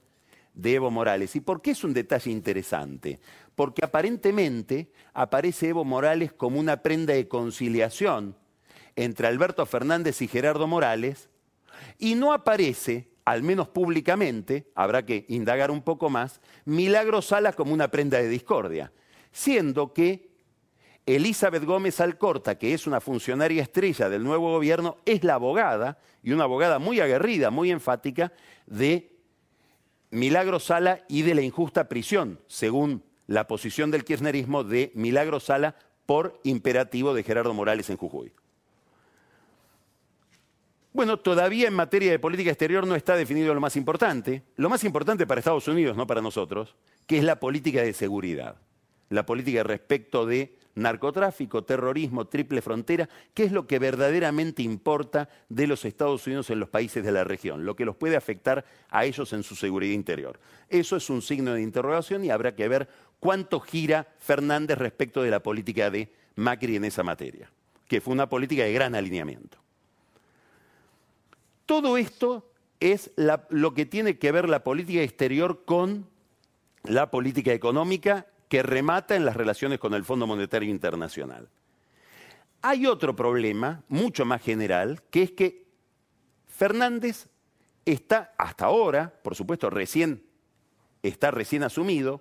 de 0.52 0.74
Evo 0.74 0.90
Morales. 0.90 1.34
¿Y 1.36 1.40
por 1.40 1.62
qué 1.62 1.70
es 1.70 1.82
un 1.84 1.94
detalle 1.94 2.30
interesante? 2.30 3.18
Porque 3.54 3.82
aparentemente 3.82 4.92
aparece 5.14 5.70
Evo 5.70 5.86
Morales 5.86 6.34
como 6.34 6.60
una 6.60 6.82
prenda 6.82 7.14
de 7.14 7.28
conciliación 7.28 8.36
entre 8.94 9.26
Alberto 9.26 9.64
Fernández 9.64 10.20
y 10.20 10.28
Gerardo 10.28 10.66
Morales 10.66 11.30
y 11.98 12.14
no 12.14 12.34
aparece 12.34 13.08
al 13.24 13.42
menos 13.42 13.68
públicamente, 13.68 14.70
habrá 14.74 15.06
que 15.06 15.24
indagar 15.30 15.70
un 15.70 15.80
poco 15.80 16.10
más, 16.10 16.42
Milagro 16.66 17.22
Sala 17.22 17.54
como 17.54 17.72
una 17.72 17.88
prenda 17.88 18.18
de 18.18 18.28
discordia, 18.28 18.92
siendo 19.32 19.94
que 19.94 20.33
Elizabeth 21.06 21.64
Gómez 21.64 22.00
Alcorta, 22.00 22.56
que 22.56 22.72
es 22.72 22.86
una 22.86 23.00
funcionaria 23.00 23.62
estrella 23.62 24.08
del 24.08 24.24
nuevo 24.24 24.50
gobierno, 24.52 24.96
es 25.04 25.22
la 25.22 25.34
abogada, 25.34 25.98
y 26.22 26.32
una 26.32 26.44
abogada 26.44 26.78
muy 26.78 27.00
aguerrida, 27.00 27.50
muy 27.50 27.70
enfática, 27.70 28.32
de 28.66 29.12
Milagro 30.10 30.60
Sala 30.60 31.04
y 31.08 31.22
de 31.22 31.34
la 31.34 31.42
injusta 31.42 31.88
prisión, 31.88 32.40
según 32.46 33.02
la 33.26 33.46
posición 33.46 33.90
del 33.90 34.04
kirchnerismo 34.04 34.64
de 34.64 34.92
Milagro 34.94 35.40
Sala 35.40 35.76
por 36.06 36.40
imperativo 36.44 37.12
de 37.14 37.22
Gerardo 37.22 37.52
Morales 37.52 37.90
en 37.90 37.96
Jujuy. 37.96 38.32
Bueno, 40.92 41.18
todavía 41.18 41.66
en 41.66 41.74
materia 41.74 42.12
de 42.12 42.20
política 42.20 42.50
exterior 42.50 42.86
no 42.86 42.94
está 42.94 43.16
definido 43.16 43.52
lo 43.52 43.60
más 43.60 43.76
importante, 43.76 44.44
lo 44.56 44.70
más 44.70 44.84
importante 44.84 45.26
para 45.26 45.40
Estados 45.40 45.66
Unidos, 45.66 45.96
no 45.96 46.06
para 46.06 46.22
nosotros, 46.22 46.76
que 47.06 47.18
es 47.18 47.24
la 47.24 47.40
política 47.40 47.82
de 47.82 47.92
seguridad, 47.92 48.56
la 49.08 49.26
política 49.26 49.64
respecto 49.64 50.24
de 50.24 50.56
narcotráfico, 50.74 51.64
terrorismo, 51.64 52.26
triple 52.26 52.62
frontera, 52.62 53.08
qué 53.32 53.44
es 53.44 53.52
lo 53.52 53.66
que 53.66 53.78
verdaderamente 53.78 54.62
importa 54.62 55.28
de 55.48 55.66
los 55.66 55.84
Estados 55.84 56.26
Unidos 56.26 56.50
en 56.50 56.60
los 56.60 56.68
países 56.68 57.04
de 57.04 57.12
la 57.12 57.24
región, 57.24 57.64
lo 57.64 57.76
que 57.76 57.84
los 57.84 57.96
puede 57.96 58.16
afectar 58.16 58.64
a 58.90 59.04
ellos 59.04 59.32
en 59.32 59.42
su 59.42 59.54
seguridad 59.54 59.94
interior. 59.94 60.40
Eso 60.68 60.96
es 60.96 61.08
un 61.10 61.22
signo 61.22 61.54
de 61.54 61.62
interrogación 61.62 62.24
y 62.24 62.30
habrá 62.30 62.54
que 62.54 62.68
ver 62.68 62.88
cuánto 63.20 63.60
gira 63.60 64.08
Fernández 64.18 64.78
respecto 64.78 65.22
de 65.22 65.30
la 65.30 65.42
política 65.42 65.90
de 65.90 66.12
Macri 66.36 66.76
en 66.76 66.84
esa 66.84 67.02
materia, 67.02 67.50
que 67.86 68.00
fue 68.00 68.12
una 68.12 68.28
política 68.28 68.64
de 68.64 68.72
gran 68.72 68.94
alineamiento. 68.94 69.58
Todo 71.66 71.96
esto 71.96 72.50
es 72.80 73.12
lo 73.16 73.74
que 73.74 73.86
tiene 73.86 74.18
que 74.18 74.32
ver 74.32 74.48
la 74.48 74.64
política 74.64 75.02
exterior 75.02 75.64
con 75.64 76.06
la 76.82 77.10
política 77.10 77.52
económica 77.52 78.26
que 78.54 78.62
remata 78.62 79.16
en 79.16 79.24
las 79.24 79.36
relaciones 79.36 79.80
con 79.80 79.94
el 79.94 80.04
Fondo 80.04 80.28
Monetario 80.28 80.70
Internacional. 80.70 81.48
Hay 82.62 82.86
otro 82.86 83.16
problema, 83.16 83.82
mucho 83.88 84.24
más 84.24 84.42
general, 84.42 85.02
que 85.10 85.24
es 85.24 85.32
que 85.32 85.66
Fernández 86.46 87.26
está 87.84 88.32
hasta 88.38 88.66
ahora, 88.66 89.12
por 89.24 89.34
supuesto, 89.34 89.70
recién 89.70 90.22
está 91.02 91.32
recién 91.32 91.64
asumido, 91.64 92.20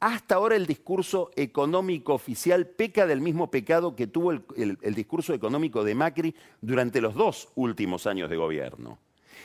hasta 0.00 0.36
ahora 0.36 0.56
el 0.56 0.64
discurso 0.64 1.32
económico 1.36 2.14
oficial 2.14 2.66
peca 2.66 3.06
del 3.06 3.20
mismo 3.20 3.50
pecado 3.50 3.94
que 3.94 4.06
tuvo 4.06 4.32
el, 4.32 4.78
el, 4.80 4.94
discurso 4.94 5.34
económico 5.34 5.84
de 5.84 5.94
Macri 5.94 6.34
durante 6.62 7.02
los 7.02 7.14
dos 7.14 7.50
últimos 7.56 8.06
años 8.06 8.30
de 8.30 8.38
gobierno. 8.38 8.98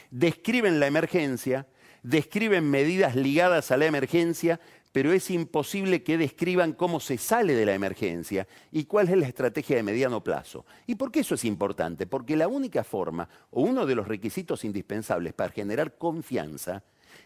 Describen 0.10 0.80
la 0.80 0.88
emergencia, 0.88 1.68
describen 2.02 2.70
medidas 2.72 3.14
ligadas 3.18 3.72
a 3.72 3.78
la 3.78 3.88
emergencia, 3.88 4.62
pero 4.94 5.12
es 5.12 5.30
imposible 5.32 6.04
que 6.04 6.20
describan 6.20 6.72
cómo 6.72 7.00
se 7.00 7.18
sale 7.18 7.56
de 7.56 7.66
la 7.66 7.74
emergencia 7.74 8.48
y 8.72 8.86
cuál 8.86 9.10
es 9.10 9.18
la 9.18 9.28
estrategia 9.28 9.76
de 9.76 9.84
mediano 9.84 10.24
plazo. 10.24 10.66
¿Y 10.86 10.96
por 10.96 11.12
qué 11.12 11.22
eso 11.22 11.36
es 11.36 11.44
importante? 11.44 12.06
Porque 12.06 12.38
la 12.38 12.48
única 12.48 12.84
forma 12.84 13.28
o 13.50 13.64
uno 13.64 13.88
de 13.88 13.96
los 13.96 14.08
requisitos 14.08 14.64
indispensables 14.64 15.34
para 15.34 15.52
generar 15.52 15.98
confianza, 15.98 16.84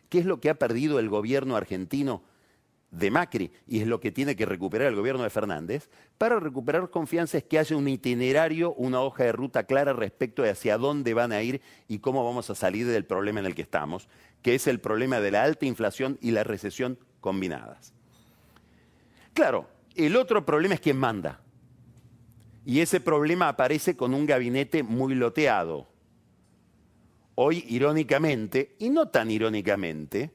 que 0.10 0.20
es 0.20 0.26
lo 0.26 0.40
que 0.40 0.50
ha 0.50 0.56
perdido 0.56 0.98
el 0.98 1.10
gobierno 1.10 1.58
argentino 1.58 2.24
de 2.90 3.12
Macri 3.12 3.52
y 3.68 3.82
es 3.82 3.88
lo 3.88 4.00
que 4.00 4.14
tiene 4.14 4.38
que 4.38 4.46
recuperar 4.46 4.88
el 4.88 4.96
gobierno 4.96 5.24
de 5.24 5.30
Fernández, 5.30 5.90
para 6.18 6.40
recuperar 6.40 6.90
confianza 6.90 7.38
es 7.38 7.44
que 7.44 7.60
haya 7.60 7.76
un 7.76 7.90
itinerario, 7.90 8.74
una 8.76 9.02
hoja 9.02 9.26
de 9.26 9.34
ruta 9.34 9.64
clara 9.64 9.92
respecto 9.92 10.42
de 10.42 10.52
hacia 10.52 10.78
dónde 10.78 11.14
van 11.14 11.34
a 11.34 11.42
ir 11.42 11.62
y 11.90 12.00
cómo 12.00 12.24
vamos 12.24 12.50
a 12.50 12.56
salir 12.56 12.88
del 12.88 13.04
problema 13.04 13.42
en 13.42 13.46
el 13.46 13.56
que 13.56 13.62
estamos, 13.62 14.08
que 14.42 14.56
es 14.56 14.68
el 14.68 14.80
problema 14.80 15.20
de 15.20 15.32
la 15.32 15.44
alta 15.44 15.66
inflación 15.66 16.18
y 16.22 16.32
la 16.32 16.46
recesión 16.46 16.98
combinadas. 17.28 17.92
Claro, 19.34 19.68
el 19.96 20.16
otro 20.16 20.46
problema 20.46 20.76
es 20.76 20.80
quién 20.80 20.96
manda. 20.96 21.42
Y 22.66 22.80
ese 22.80 23.02
problema 23.02 23.50
aparece 23.50 23.98
con 23.98 24.13
un 24.13 24.26
gabinete 24.26 24.82
muy 24.82 25.13
loteado. 25.13 25.90
Hoy, 27.36 27.66
irónicamente, 27.68 28.78
y 28.80 28.90
no 28.90 29.10
tan 29.10 29.30
irónicamente, 29.30 30.32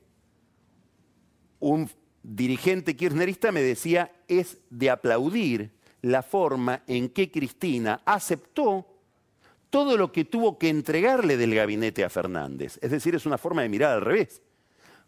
un 1.60 1.88
dirigente 2.22 2.94
kirchnerista 2.94 3.52
me 3.52 3.62
decía, 3.62 4.12
es 4.28 4.58
de 4.68 4.90
aplaudir 4.90 5.70
la 6.02 6.22
forma 6.22 6.82
en 6.86 7.08
que 7.08 7.30
Cristina 7.30 8.02
aceptó 8.04 8.86
todo 9.70 9.96
lo 9.96 10.12
que 10.12 10.26
tuvo 10.26 10.58
que 10.58 10.68
entregarle 10.68 11.38
del 11.38 11.54
gabinete 11.54 12.04
a 12.04 12.10
Fernández. 12.10 12.78
Es 12.82 12.90
decir, 12.90 13.14
es 13.14 13.24
una 13.24 13.38
forma 13.38 13.62
de 13.62 13.70
mirar 13.70 13.94
al 13.94 14.02
revés. 14.02 14.42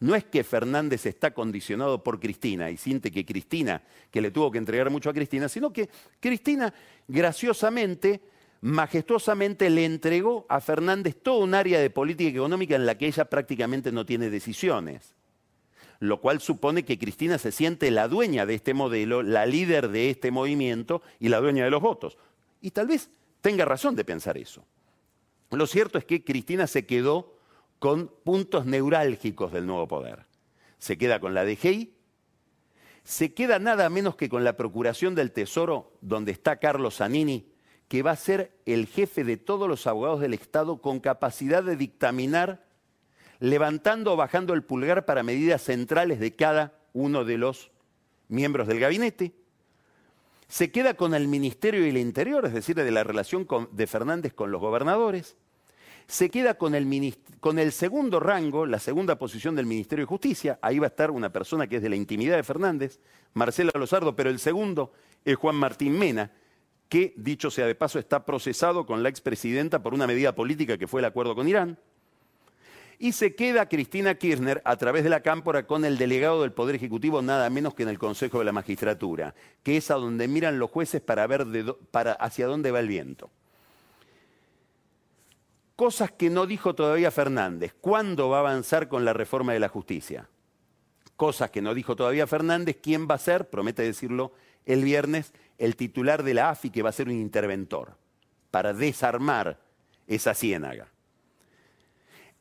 No 0.05 0.14
es 0.14 0.25
que 0.25 0.45
Fernández 0.45 1.07
está 1.07 1.33
condicionado 1.33 2.05
por 2.05 2.21
Cristina 2.21 2.71
y 2.71 2.77
siente 2.77 3.11
que 3.11 3.25
Cristina, 3.25 3.81
que 4.11 4.21
le 4.21 4.31
tuvo 4.31 4.51
que 4.51 4.59
entregar 4.59 4.90
mucho 4.90 5.09
a 5.09 5.14
Cristina, 5.14 5.49
sino 5.49 5.73
que 5.73 5.88
Cristina 6.21 6.75
graciosamente, 7.09 8.21
majestuosamente 8.61 9.71
le 9.71 9.87
entregó 9.87 10.45
a 10.51 10.61
Fernández 10.61 11.17
todo 11.23 11.38
un 11.38 11.55
área 11.55 11.81
de 11.81 11.88
política 11.88 12.29
económica 12.29 12.77
en 12.77 12.85
la 12.85 12.99
que 12.99 13.07
ella 13.07 13.25
prácticamente 13.25 13.93
no 13.93 14.05
tiene 14.05 14.29
decisiones 14.29 15.14
lo 16.01 16.21
cual 16.21 16.40
supone 16.43 16.85
que 16.85 16.99
Cristina 16.99 17.38
se 17.38 17.51
siente 17.51 17.90
la 17.90 18.09
dueña 18.09 18.45
de 18.45 18.57
este 18.57 18.75
modelo, 18.75 19.23
la 19.23 19.47
líder 19.47 19.88
de 19.88 20.11
este 20.11 20.31
movimiento 20.31 21.01
y 21.19 21.31
la 21.31 21.40
dueña 21.40 21.64
de 21.64 21.71
los 21.71 21.81
votos. 21.81 22.19
Y 22.61 22.73
tal 22.73 22.88
vez 22.88 23.09
tenga 23.40 23.64
razón 23.64 23.97
de 23.97 24.05
pensar 24.05 24.37
eso. 24.37 24.67
Lo 25.51 25.67
cierto 25.67 25.97
es 25.97 26.05
que 26.05 26.23
Cristina 26.23 26.67
se 26.67 26.85
quedó 26.85 27.34
con 27.85 28.09
puntos 28.09 28.64
neurálgicos 28.64 29.53
del 29.53 29.66
nuevo 29.66 29.87
poder. 29.87 30.25
Se 30.79 30.97
queda 30.97 31.20
con 31.20 31.35
la 31.35 31.44
DGI, 31.44 31.92
se 33.03 33.35
queda 33.35 33.59
nada 33.59 33.90
menos 33.90 34.16
que 34.16 34.31
con 34.31 34.42
la 34.42 34.57
Procuración 34.57 35.14
del 35.14 35.33
Tesoro, 35.33 35.92
donde 36.01 36.33
está 36.33 36.57
Carlos 36.57 36.97
Zanini, 36.97 37.53
que 37.88 38.03
va 38.03 38.12
a 38.12 38.16
ser 38.16 38.57
el 38.64 38.87
jefe 38.87 39.23
de 39.23 39.37
todos 39.37 39.68
los 39.68 39.87
abogados 39.87 40.20
del 40.20 40.33
Estado 40.33 40.81
con 40.81 40.99
capacidad 40.99 41.62
de 41.62 41.77
dictaminar 41.77 42.64
levantando 43.38 44.14
o 44.14 44.16
bajando 44.16 44.55
el 44.55 44.64
pulgar 44.64 45.05
para 45.05 45.23
medidas 45.23 45.61
centrales 45.61 46.20
de 46.20 46.35
cada 46.35 46.73
uno 46.94 47.27
de 47.27 47.37
los 47.37 47.70
miembros 48.29 48.66
del 48.66 48.81
gabinete. 48.81 49.35
Se 50.49 50.73
queda 50.73 50.94
con 50.94 51.12
el 51.12 51.29
Ministerio 51.29 51.83
del 51.83 51.99
Interior, 51.99 52.47
es 52.47 52.55
decir, 52.55 52.77
de 52.77 52.90
la 52.90 53.05
relación 53.05 53.47
de 53.73 53.87
Fernández 53.87 54.33
con 54.33 54.51
los 54.51 54.62
gobernadores. 54.62 55.37
Se 56.07 56.31
queda 56.31 56.55
con 56.55 56.75
el, 56.75 57.17
con 57.40 57.59
el 57.59 57.73
segundo 57.73 58.21
rango, 58.21 58.67
la 58.67 58.79
segunda 58.79 59.17
posición 59.19 59.57
del 59.57 59.67
Ministerio 59.67 60.05
de 60.05 60.09
Justicia. 60.09 60.59
Ahí 60.62 60.79
va 60.79 60.87
a 60.87 60.88
estar 60.88 61.11
una 61.11 61.33
persona 61.33 61.67
que 61.67 61.77
es 61.77 61.83
de 61.83 61.88
la 61.88 61.97
intimidad 61.97 62.37
de 62.37 62.43
Fernández, 62.43 63.01
Marcela 63.33 63.73
Lozardo, 63.75 64.14
pero 64.14 64.31
el 64.31 64.38
segundo 64.38 64.93
es 65.25 65.37
Juan 65.37 65.57
Martín 65.57 65.99
Mena, 65.99 66.31
que, 66.88 67.14
dicho 67.17 67.51
sea 67.51 67.67
de 67.67 67.75
paso, 67.75 67.99
está 67.99 68.25
procesado 68.25 68.87
con 68.87 69.03
la 69.03 69.09
expresidenta 69.09 69.83
por 69.83 69.95
una 69.95 70.07
medida 70.07 70.35
política 70.35 70.79
que 70.79 70.87
fue 70.87 71.01
el 71.01 71.07
acuerdo 71.07 71.35
con 71.35 71.49
Irán 71.49 71.79
y 72.99 73.12
se 73.12 73.35
queda 73.35 73.69
Cristina 73.69 74.14
Kirchner 74.14 74.62
a 74.64 74.77
través 74.77 75.05
de 75.05 75.11
la 75.11 75.21
cámpora 75.21 75.67
con 75.67 75.85
el 75.85 75.99
delegado 75.99 76.43
del 76.43 76.53
Poder 76.53 76.77
Ejecutivo 76.77 77.23
nada 77.23 77.51
menos 77.51 77.75
que 77.75 77.83
en 77.83 77.88
el 77.88 77.99
Consejo 77.99 78.38
de 78.38 78.45
la 78.45 78.53
Magistratura, 78.53 79.35
que 79.62 79.77
es 79.77 79.90
a 79.90 79.95
donde 79.95 80.29
miran 80.29 80.59
los 80.59 80.71
jueces 80.71 81.01
para 81.01 81.27
ver 81.27 81.47
hacia 82.19 82.47
dónde 82.47 82.71
va 82.71 82.81
el 82.81 82.88
viento. 82.88 83.31
Cosas 85.77 86.13
que 86.13 86.31
no 86.31 86.47
dijo 86.47 86.75
todavía 86.75 87.11
Fernández. 87.11 87.75
¿Cuándo 87.81 88.29
va 88.29 88.39
a 88.39 88.41
avanzar 88.41 88.89
con 88.89 89.05
la 89.05 89.13
reforma 89.13 89.53
de 89.53 89.61
la 89.61 89.69
justicia? 89.69 90.29
Cosas 91.17 91.51
que 91.51 91.63
no 91.63 91.75
dijo 91.75 91.97
todavía 91.97 92.27
Fernández. 92.27 92.79
¿Quién 92.81 93.09
va 93.09 93.17
a 93.17 93.19
ser? 93.19 93.51
Promete 93.51 93.83
decirlo 93.83 94.33
el 94.67 94.85
viernes, 94.85 95.33
el 95.59 95.77
titular 95.77 96.23
de 96.23 96.35
la 96.35 96.51
AFI 96.51 96.71
que 96.71 96.83
va 96.83 96.91
a 96.91 96.93
ser 96.93 97.09
un 97.09 97.15
interventor 97.15 97.97
para 98.51 98.73
desarmar 98.73 99.59
esa 100.07 100.35
ciénaga. 100.35 100.89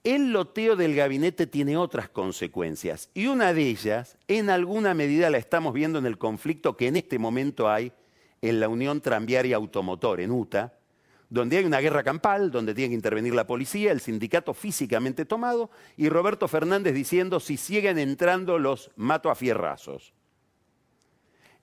El 0.04 0.34
loteo 0.34 0.76
del 0.76 0.96
gabinete 0.96 1.48
tiene 1.48 1.78
otras 1.78 2.10
consecuencias 2.10 3.10
y 3.14 3.28
una 3.28 3.54
de 3.54 3.70
ellas, 3.70 4.18
en 4.28 4.50
alguna 4.50 4.94
medida 4.94 5.30
la 5.30 5.38
estamos 5.38 5.74
viendo 5.74 5.98
en 5.98 6.06
el 6.06 6.18
conflicto 6.18 6.76
que 6.76 6.88
en 6.88 6.98
este 6.98 7.20
momento 7.20 7.70
hay 7.70 7.94
en 8.42 8.60
la 8.60 8.68
Unión 8.68 9.00
Tranviaria 9.00 9.56
Automotor, 9.56 10.20
en 10.20 10.32
UTA, 10.32 10.74
donde 11.34 11.58
hay 11.58 11.66
una 11.66 11.80
guerra 11.80 12.04
campal, 12.04 12.52
donde 12.52 12.76
tiene 12.76 12.90
que 12.90 12.96
intervenir 12.96 13.34
la 13.34 13.48
policía, 13.48 13.92
el 13.92 14.02
sindicato 14.02 14.54
físicamente 14.54 15.26
tomado 15.26 15.72
y 15.98 16.08
Roberto 16.08 16.48
Fernández 16.48 16.94
diciendo 16.94 17.40
si 17.40 17.58
siguen 17.58 17.98
entrando 17.98 18.60
los 18.60 18.92
mato 18.98 19.32
a 19.32 19.36
fierrazos. 19.36 20.14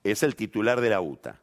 Es 0.03 0.23
el 0.23 0.35
titular 0.35 0.81
de 0.81 0.89
la 0.89 0.99
UTA. 0.99 1.39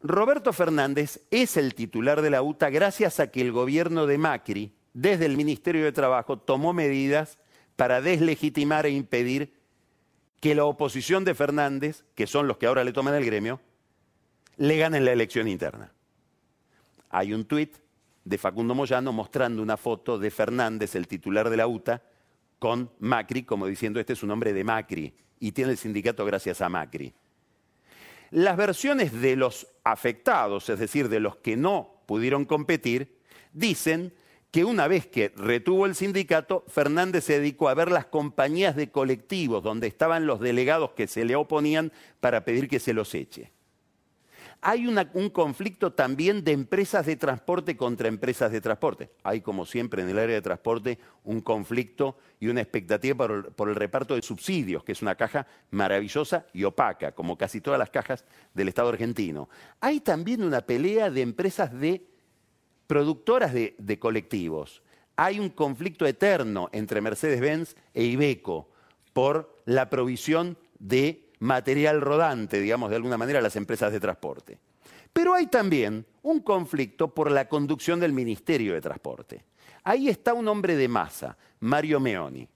Roberto 0.00 0.52
Fernández 0.52 1.26
es 1.32 1.56
el 1.56 1.74
titular 1.74 2.22
de 2.22 2.30
la 2.30 2.40
UTA 2.42 2.70
gracias 2.70 3.18
a 3.18 3.32
que 3.32 3.40
el 3.40 3.50
gobierno 3.50 4.06
de 4.06 4.18
Macri 4.18 4.72
desde 4.94 5.26
el 5.26 5.36
Ministerio 5.36 5.82
de 5.82 5.90
Trabajo 5.90 6.38
tomó 6.38 6.72
medidas 6.72 7.36
para 7.74 8.00
deslegitimar 8.00 8.86
e 8.86 8.90
impedir 8.90 9.54
que 10.38 10.54
la 10.54 10.64
oposición 10.64 11.24
de 11.24 11.34
Fernández, 11.34 12.04
que 12.14 12.28
son 12.28 12.46
los 12.46 12.58
que 12.58 12.66
ahora 12.66 12.84
le 12.84 12.92
toman 12.92 13.16
el 13.16 13.24
gremio, 13.24 13.60
le 14.56 14.78
ganen 14.78 15.04
la 15.04 15.10
elección 15.10 15.48
interna. 15.48 15.90
Hay 17.16 17.32
un 17.32 17.46
tuit 17.46 17.74
de 18.26 18.36
Facundo 18.36 18.74
Moyano 18.74 19.10
mostrando 19.10 19.62
una 19.62 19.78
foto 19.78 20.18
de 20.18 20.30
Fernández, 20.30 20.94
el 20.96 21.08
titular 21.08 21.48
de 21.48 21.56
la 21.56 21.66
UTA, 21.66 22.02
con 22.58 22.90
Macri, 22.98 23.44
como 23.44 23.66
diciendo 23.66 23.98
este 23.98 24.12
es 24.12 24.22
un 24.22 24.32
hombre 24.32 24.52
de 24.52 24.62
Macri 24.64 25.14
y 25.40 25.52
tiene 25.52 25.70
el 25.70 25.78
sindicato 25.78 26.26
gracias 26.26 26.60
a 26.60 26.68
Macri. 26.68 27.14
Las 28.32 28.58
versiones 28.58 29.18
de 29.18 29.34
los 29.34 29.66
afectados, 29.82 30.68
es 30.68 30.78
decir, 30.78 31.08
de 31.08 31.20
los 31.20 31.36
que 31.36 31.56
no 31.56 32.02
pudieron 32.04 32.44
competir, 32.44 33.16
dicen 33.54 34.12
que 34.50 34.66
una 34.66 34.86
vez 34.86 35.06
que 35.06 35.32
retuvo 35.36 35.86
el 35.86 35.94
sindicato, 35.94 36.66
Fernández 36.68 37.24
se 37.24 37.38
dedicó 37.38 37.70
a 37.70 37.74
ver 37.74 37.90
las 37.90 38.04
compañías 38.04 38.76
de 38.76 38.90
colectivos 38.90 39.62
donde 39.62 39.86
estaban 39.86 40.26
los 40.26 40.38
delegados 40.38 40.90
que 40.90 41.06
se 41.06 41.24
le 41.24 41.34
oponían 41.34 41.92
para 42.20 42.44
pedir 42.44 42.68
que 42.68 42.78
se 42.78 42.92
los 42.92 43.14
eche. 43.14 43.55
Hay 44.62 44.86
un 44.86 45.30
conflicto 45.30 45.92
también 45.92 46.42
de 46.42 46.52
empresas 46.52 47.06
de 47.06 47.16
transporte 47.16 47.76
contra 47.76 48.08
empresas 48.08 48.50
de 48.50 48.60
transporte. 48.60 49.10
Hay, 49.22 49.40
como 49.40 49.64
siempre, 49.64 50.02
en 50.02 50.08
el 50.08 50.18
área 50.18 50.34
de 50.34 50.42
transporte 50.42 50.98
un 51.24 51.40
conflicto 51.40 52.16
y 52.40 52.48
una 52.48 52.62
expectativa 52.62 53.26
por, 53.54 53.68
el 53.68 53.74
reparto 53.74 54.14
de 54.14 54.22
subsidios, 54.22 54.82
que 54.82 54.92
es 54.92 55.02
una 55.02 55.14
caja 55.14 55.46
maravillosa 55.70 56.46
y 56.52 56.64
opaca, 56.64 57.12
como 57.12 57.38
casi 57.38 57.60
todas 57.60 57.78
las 57.78 57.90
cajas 57.90 58.24
del 58.54 58.68
Estado 58.68 58.88
argentino. 58.88 59.48
Hay 59.80 60.00
también 60.00 60.42
una 60.42 60.62
pelea 60.62 61.10
de 61.10 61.22
empresas 61.22 61.72
de 61.72 62.06
productoras 62.86 63.52
de, 63.52 63.98
colectivos. 63.98 64.82
Hay 65.16 65.38
un 65.40 65.50
conflicto 65.50 66.06
eterno 66.06 66.68
entre 66.72 67.00
Mercedes-Benz 67.00 67.74
e 67.94 68.04
Ibeco 68.04 68.68
por 69.12 69.62
la 69.64 69.88
provisión 69.88 70.58
de 70.78 71.25
material 71.38 72.00
rodante, 72.00 72.60
digamos 72.60 72.90
de 72.90 72.96
alguna 72.96 73.18
manera, 73.18 73.38
a 73.38 73.42
las 73.42 73.56
empresas 73.56 73.92
de 73.92 74.00
transporte. 74.00 74.58
Pero 75.12 75.34
hay 75.34 75.46
también 75.46 76.04
un 76.22 76.40
conflicto 76.40 77.08
por 77.08 77.30
la 77.30 77.48
conducción 77.48 78.00
del 78.00 78.12
Ministerio 78.12 78.74
de 78.74 78.80
Transporte. 78.80 79.44
Ahí 79.82 80.08
está 80.08 80.34
un 80.34 80.48
hombre 80.48 80.76
de 80.76 80.88
masa, 80.88 81.36
Mario 81.60 82.00
Meoni, 82.00 82.48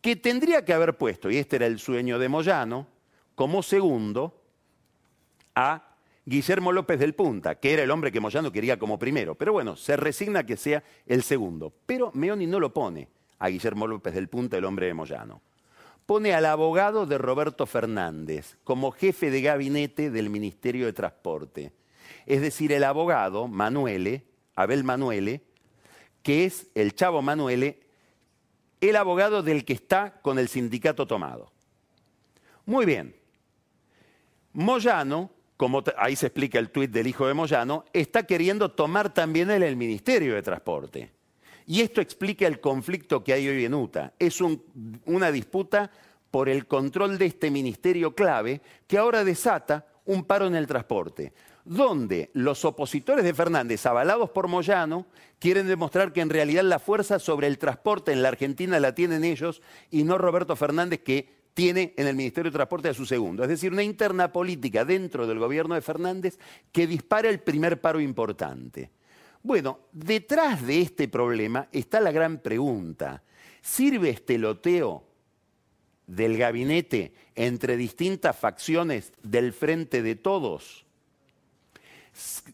que 0.00 0.16
tendría 0.16 0.64
que 0.64 0.72
haber 0.72 0.96
puesto, 0.96 1.30
y 1.30 1.36
este 1.36 1.56
era 1.56 1.66
el 1.66 1.78
sueño 1.78 2.18
de 2.18 2.28
Moyano, 2.28 2.86
como 3.34 3.62
segundo 3.62 4.40
a 5.54 5.96
Guillermo 6.24 6.72
López 6.72 6.98
del 6.98 7.14
Punta, 7.14 7.56
que 7.56 7.72
era 7.72 7.82
el 7.82 7.90
hombre 7.90 8.10
que 8.10 8.20
Moyano 8.20 8.50
quería 8.50 8.78
como 8.78 8.98
primero. 8.98 9.34
Pero 9.34 9.52
bueno, 9.52 9.76
se 9.76 9.96
resigna 9.96 10.46
que 10.46 10.56
sea 10.56 10.82
el 11.06 11.22
segundo. 11.22 11.72
Pero 11.84 12.10
Meoni 12.14 12.46
no 12.46 12.60
lo 12.60 12.72
pone 12.72 13.08
a 13.38 13.48
Guillermo 13.48 13.86
López 13.86 14.14
del 14.14 14.28
Punta, 14.28 14.56
el 14.56 14.64
hombre 14.64 14.86
de 14.86 14.94
Moyano. 14.94 15.42
Pone 16.06 16.34
al 16.34 16.46
abogado 16.46 17.06
de 17.06 17.18
Roberto 17.18 17.66
Fernández 17.66 18.58
como 18.64 18.90
jefe 18.90 19.30
de 19.30 19.40
gabinete 19.40 20.10
del 20.10 20.30
Ministerio 20.30 20.86
de 20.86 20.92
Transporte. 20.92 21.72
Es 22.26 22.40
decir, 22.40 22.72
el 22.72 22.84
abogado, 22.84 23.48
Manuele, 23.48 24.24
Abel 24.54 24.84
Manuele, 24.84 25.42
que 26.22 26.44
es 26.44 26.68
el 26.74 26.94
chavo 26.94 27.22
Manuele, 27.22 27.80
el 28.80 28.96
abogado 28.96 29.42
del 29.42 29.64
que 29.64 29.72
está 29.72 30.20
con 30.20 30.38
el 30.38 30.48
sindicato 30.48 31.06
tomado. 31.06 31.50
Muy 32.66 32.84
bien. 32.86 33.14
Moyano 34.52 35.30
como 35.56 35.82
ahí 35.96 36.16
se 36.16 36.26
explica 36.26 36.58
el 36.58 36.70
tuit 36.70 36.90
del 36.90 37.06
hijo 37.06 37.26
de 37.26 37.34
Moyano, 37.34 37.84
está 37.92 38.24
queriendo 38.24 38.70
tomar 38.72 39.12
también 39.12 39.50
él 39.50 39.62
el 39.62 39.76
Ministerio 39.76 40.34
de 40.34 40.42
Transporte. 40.42 41.10
Y 41.66 41.80
esto 41.80 42.00
explica 42.00 42.46
el 42.46 42.60
conflicto 42.60 43.24
que 43.24 43.32
hay 43.32 43.48
hoy 43.48 43.64
en 43.64 43.74
UTA. 43.74 44.12
Es 44.18 44.40
una 44.40 45.32
disputa 45.32 45.90
por 46.30 46.48
el 46.48 46.66
control 46.66 47.16
de 47.16 47.26
este 47.26 47.50
ministerio 47.50 48.14
clave 48.14 48.60
que 48.86 48.98
ahora 48.98 49.24
desata 49.24 49.86
un 50.04 50.24
paro 50.24 50.46
en 50.46 50.54
el 50.54 50.66
transporte, 50.66 51.32
donde 51.64 52.30
los 52.34 52.64
opositores 52.64 53.24
de 53.24 53.32
Fernández, 53.32 53.86
avalados 53.86 54.30
por 54.30 54.48
Moyano, 54.48 55.06
quieren 55.38 55.66
demostrar 55.66 56.12
que 56.12 56.20
en 56.20 56.30
realidad 56.30 56.64
la 56.64 56.78
fuerza 56.78 57.18
sobre 57.18 57.46
el 57.46 57.58
transporte 57.58 58.12
en 58.12 58.22
la 58.22 58.28
Argentina 58.28 58.78
la 58.80 58.94
tienen 58.94 59.24
ellos 59.24 59.62
y 59.90 60.04
no 60.04 60.18
Roberto 60.18 60.56
Fernández, 60.56 61.00
que 61.00 61.44
tiene 61.54 61.94
en 61.96 62.08
el 62.08 62.16
Ministerio 62.16 62.50
de 62.50 62.56
Transporte 62.56 62.88
a 62.88 62.94
su 62.94 63.06
segundo. 63.06 63.44
Es 63.44 63.48
decir, 63.48 63.72
una 63.72 63.84
interna 63.84 64.32
política 64.32 64.84
dentro 64.84 65.26
del 65.26 65.38
gobierno 65.38 65.76
de 65.76 65.82
Fernández 65.82 66.38
que 66.72 66.86
dispara 66.86 67.30
el 67.30 67.40
primer 67.40 67.80
paro 67.80 68.00
importante. 68.00 68.90
Bueno, 69.44 69.80
detrás 69.92 70.66
de 70.66 70.80
este 70.80 71.06
problema 71.06 71.68
está 71.70 72.00
la 72.00 72.12
gran 72.12 72.38
pregunta. 72.38 73.22
¿Sirve 73.60 74.08
este 74.08 74.38
loteo 74.38 75.04
del 76.06 76.38
gabinete 76.38 77.12
entre 77.34 77.76
distintas 77.76 78.38
facciones 78.38 79.12
del 79.22 79.52
frente 79.52 80.00
de 80.00 80.14
todos? 80.14 80.86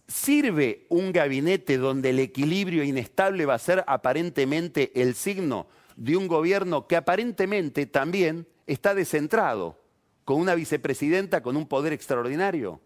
¿Sirve 0.09 0.87
un 0.88 1.12
gabinete 1.12 1.79
donde 1.79 2.11
el 2.11 2.18
equilibrio 2.18 2.83
inestable 2.83 3.46
va 3.46 3.55
a 3.55 3.61
ser 3.61 3.85
aparentemente 3.87 4.90
el 5.00 5.14
signo 5.14 5.68
de 5.94 6.16
un 6.16 6.26
gobierno 6.26 6.88
que 6.88 6.96
aparentemente 6.96 7.87
también 7.87 8.48
está 8.66 8.96
descentrado, 8.96 9.79
con 10.24 10.40
una 10.40 10.57
vicepresidenta 10.57 11.40
con 11.40 11.57
un 11.57 11.68
poder 11.68 11.92
extraordinario. 11.92 12.81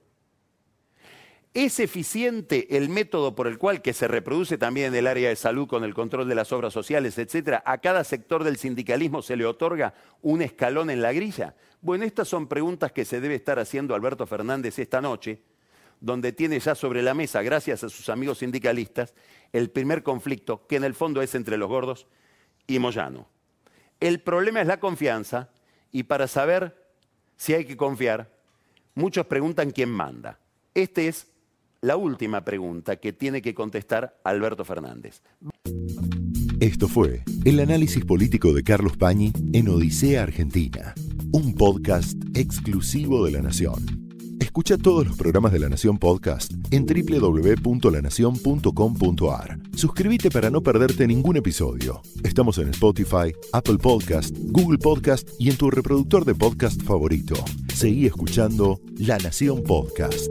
¿Es 1.54 1.78
eficiente 1.78 2.76
el 2.76 2.88
método 2.88 3.36
por 3.36 3.46
el 3.46 3.58
cual, 3.58 3.80
que 3.80 3.92
se 3.92 4.08
reproduce 4.08 4.58
también 4.58 4.88
en 4.88 4.96
el 4.96 5.06
área 5.06 5.28
de 5.28 5.36
salud 5.36 5.68
con 5.68 5.84
el 5.84 5.94
control 5.94 6.28
de 6.28 6.34
las 6.34 6.50
obras 6.50 6.72
sociales, 6.72 7.16
etcétera, 7.16 7.62
a 7.64 7.78
cada 7.78 8.02
sector 8.02 8.42
del 8.42 8.56
sindicalismo 8.56 9.22
se 9.22 9.36
le 9.36 9.46
otorga 9.46 9.94
un 10.20 10.42
escalón 10.42 10.90
en 10.90 11.00
la 11.00 11.12
grilla? 11.12 11.54
Bueno, 11.80 12.04
estas 12.04 12.26
son 12.26 12.48
preguntas 12.48 12.90
que 12.90 13.04
se 13.04 13.20
debe 13.20 13.36
estar 13.36 13.60
haciendo 13.60 13.94
Alberto 13.94 14.26
Fernández 14.26 14.80
esta 14.80 15.00
noche, 15.00 15.42
donde 16.00 16.32
tiene 16.32 16.58
ya 16.58 16.74
sobre 16.74 17.02
la 17.02 17.14
mesa, 17.14 17.40
gracias 17.42 17.84
a 17.84 17.88
sus 17.88 18.08
amigos 18.08 18.38
sindicalistas, 18.38 19.14
el 19.52 19.70
primer 19.70 20.02
conflicto, 20.02 20.66
que 20.66 20.74
en 20.74 20.82
el 20.82 20.94
fondo 20.94 21.22
es 21.22 21.36
entre 21.36 21.56
los 21.56 21.68
gordos 21.68 22.08
y 22.66 22.80
Moyano. 22.80 23.28
El 24.00 24.20
problema 24.20 24.60
es 24.60 24.66
la 24.66 24.80
confianza 24.80 25.50
y 25.92 26.02
para 26.02 26.26
saber 26.26 26.84
si 27.36 27.54
hay 27.54 27.64
que 27.64 27.76
confiar, 27.76 28.28
muchos 28.96 29.26
preguntan 29.26 29.70
quién 29.70 29.90
manda. 29.90 30.40
Esta 30.74 31.02
es 31.02 31.28
la 31.84 31.96
última 31.96 32.44
pregunta 32.44 32.96
que 32.96 33.12
tiene 33.12 33.40
que 33.42 33.54
contestar 33.54 34.18
Alberto 34.24 34.64
Fernández. 34.64 35.20
Esto 36.58 36.88
fue 36.88 37.22
el 37.44 37.60
análisis 37.60 38.02
político 38.06 38.54
de 38.54 38.62
Carlos 38.62 38.96
Pañi 38.96 39.34
en 39.52 39.68
Odisea 39.68 40.22
Argentina, 40.22 40.94
un 41.32 41.54
podcast 41.54 42.16
exclusivo 42.34 43.26
de 43.26 43.32
la 43.32 43.42
Nación. 43.42 44.08
Escucha 44.40 44.78
todos 44.78 45.06
los 45.06 45.18
programas 45.18 45.52
de 45.52 45.58
La 45.58 45.68
Nación 45.68 45.98
Podcast 45.98 46.50
en 46.70 46.86
www.lanacion.com.ar. 46.86 49.58
Suscríbete 49.74 50.30
para 50.30 50.48
no 50.48 50.62
perderte 50.62 51.06
ningún 51.06 51.36
episodio. 51.36 52.00
Estamos 52.22 52.56
en 52.58 52.70
Spotify, 52.70 53.34
Apple 53.52 53.76
Podcast, 53.76 54.34
Google 54.38 54.78
Podcast 54.78 55.28
y 55.38 55.50
en 55.50 55.58
tu 55.58 55.70
reproductor 55.70 56.24
de 56.24 56.34
podcast 56.34 56.82
favorito. 56.82 57.34
Seguí 57.74 58.06
escuchando 58.06 58.80
La 58.96 59.18
Nación 59.18 59.62
Podcast. 59.62 60.30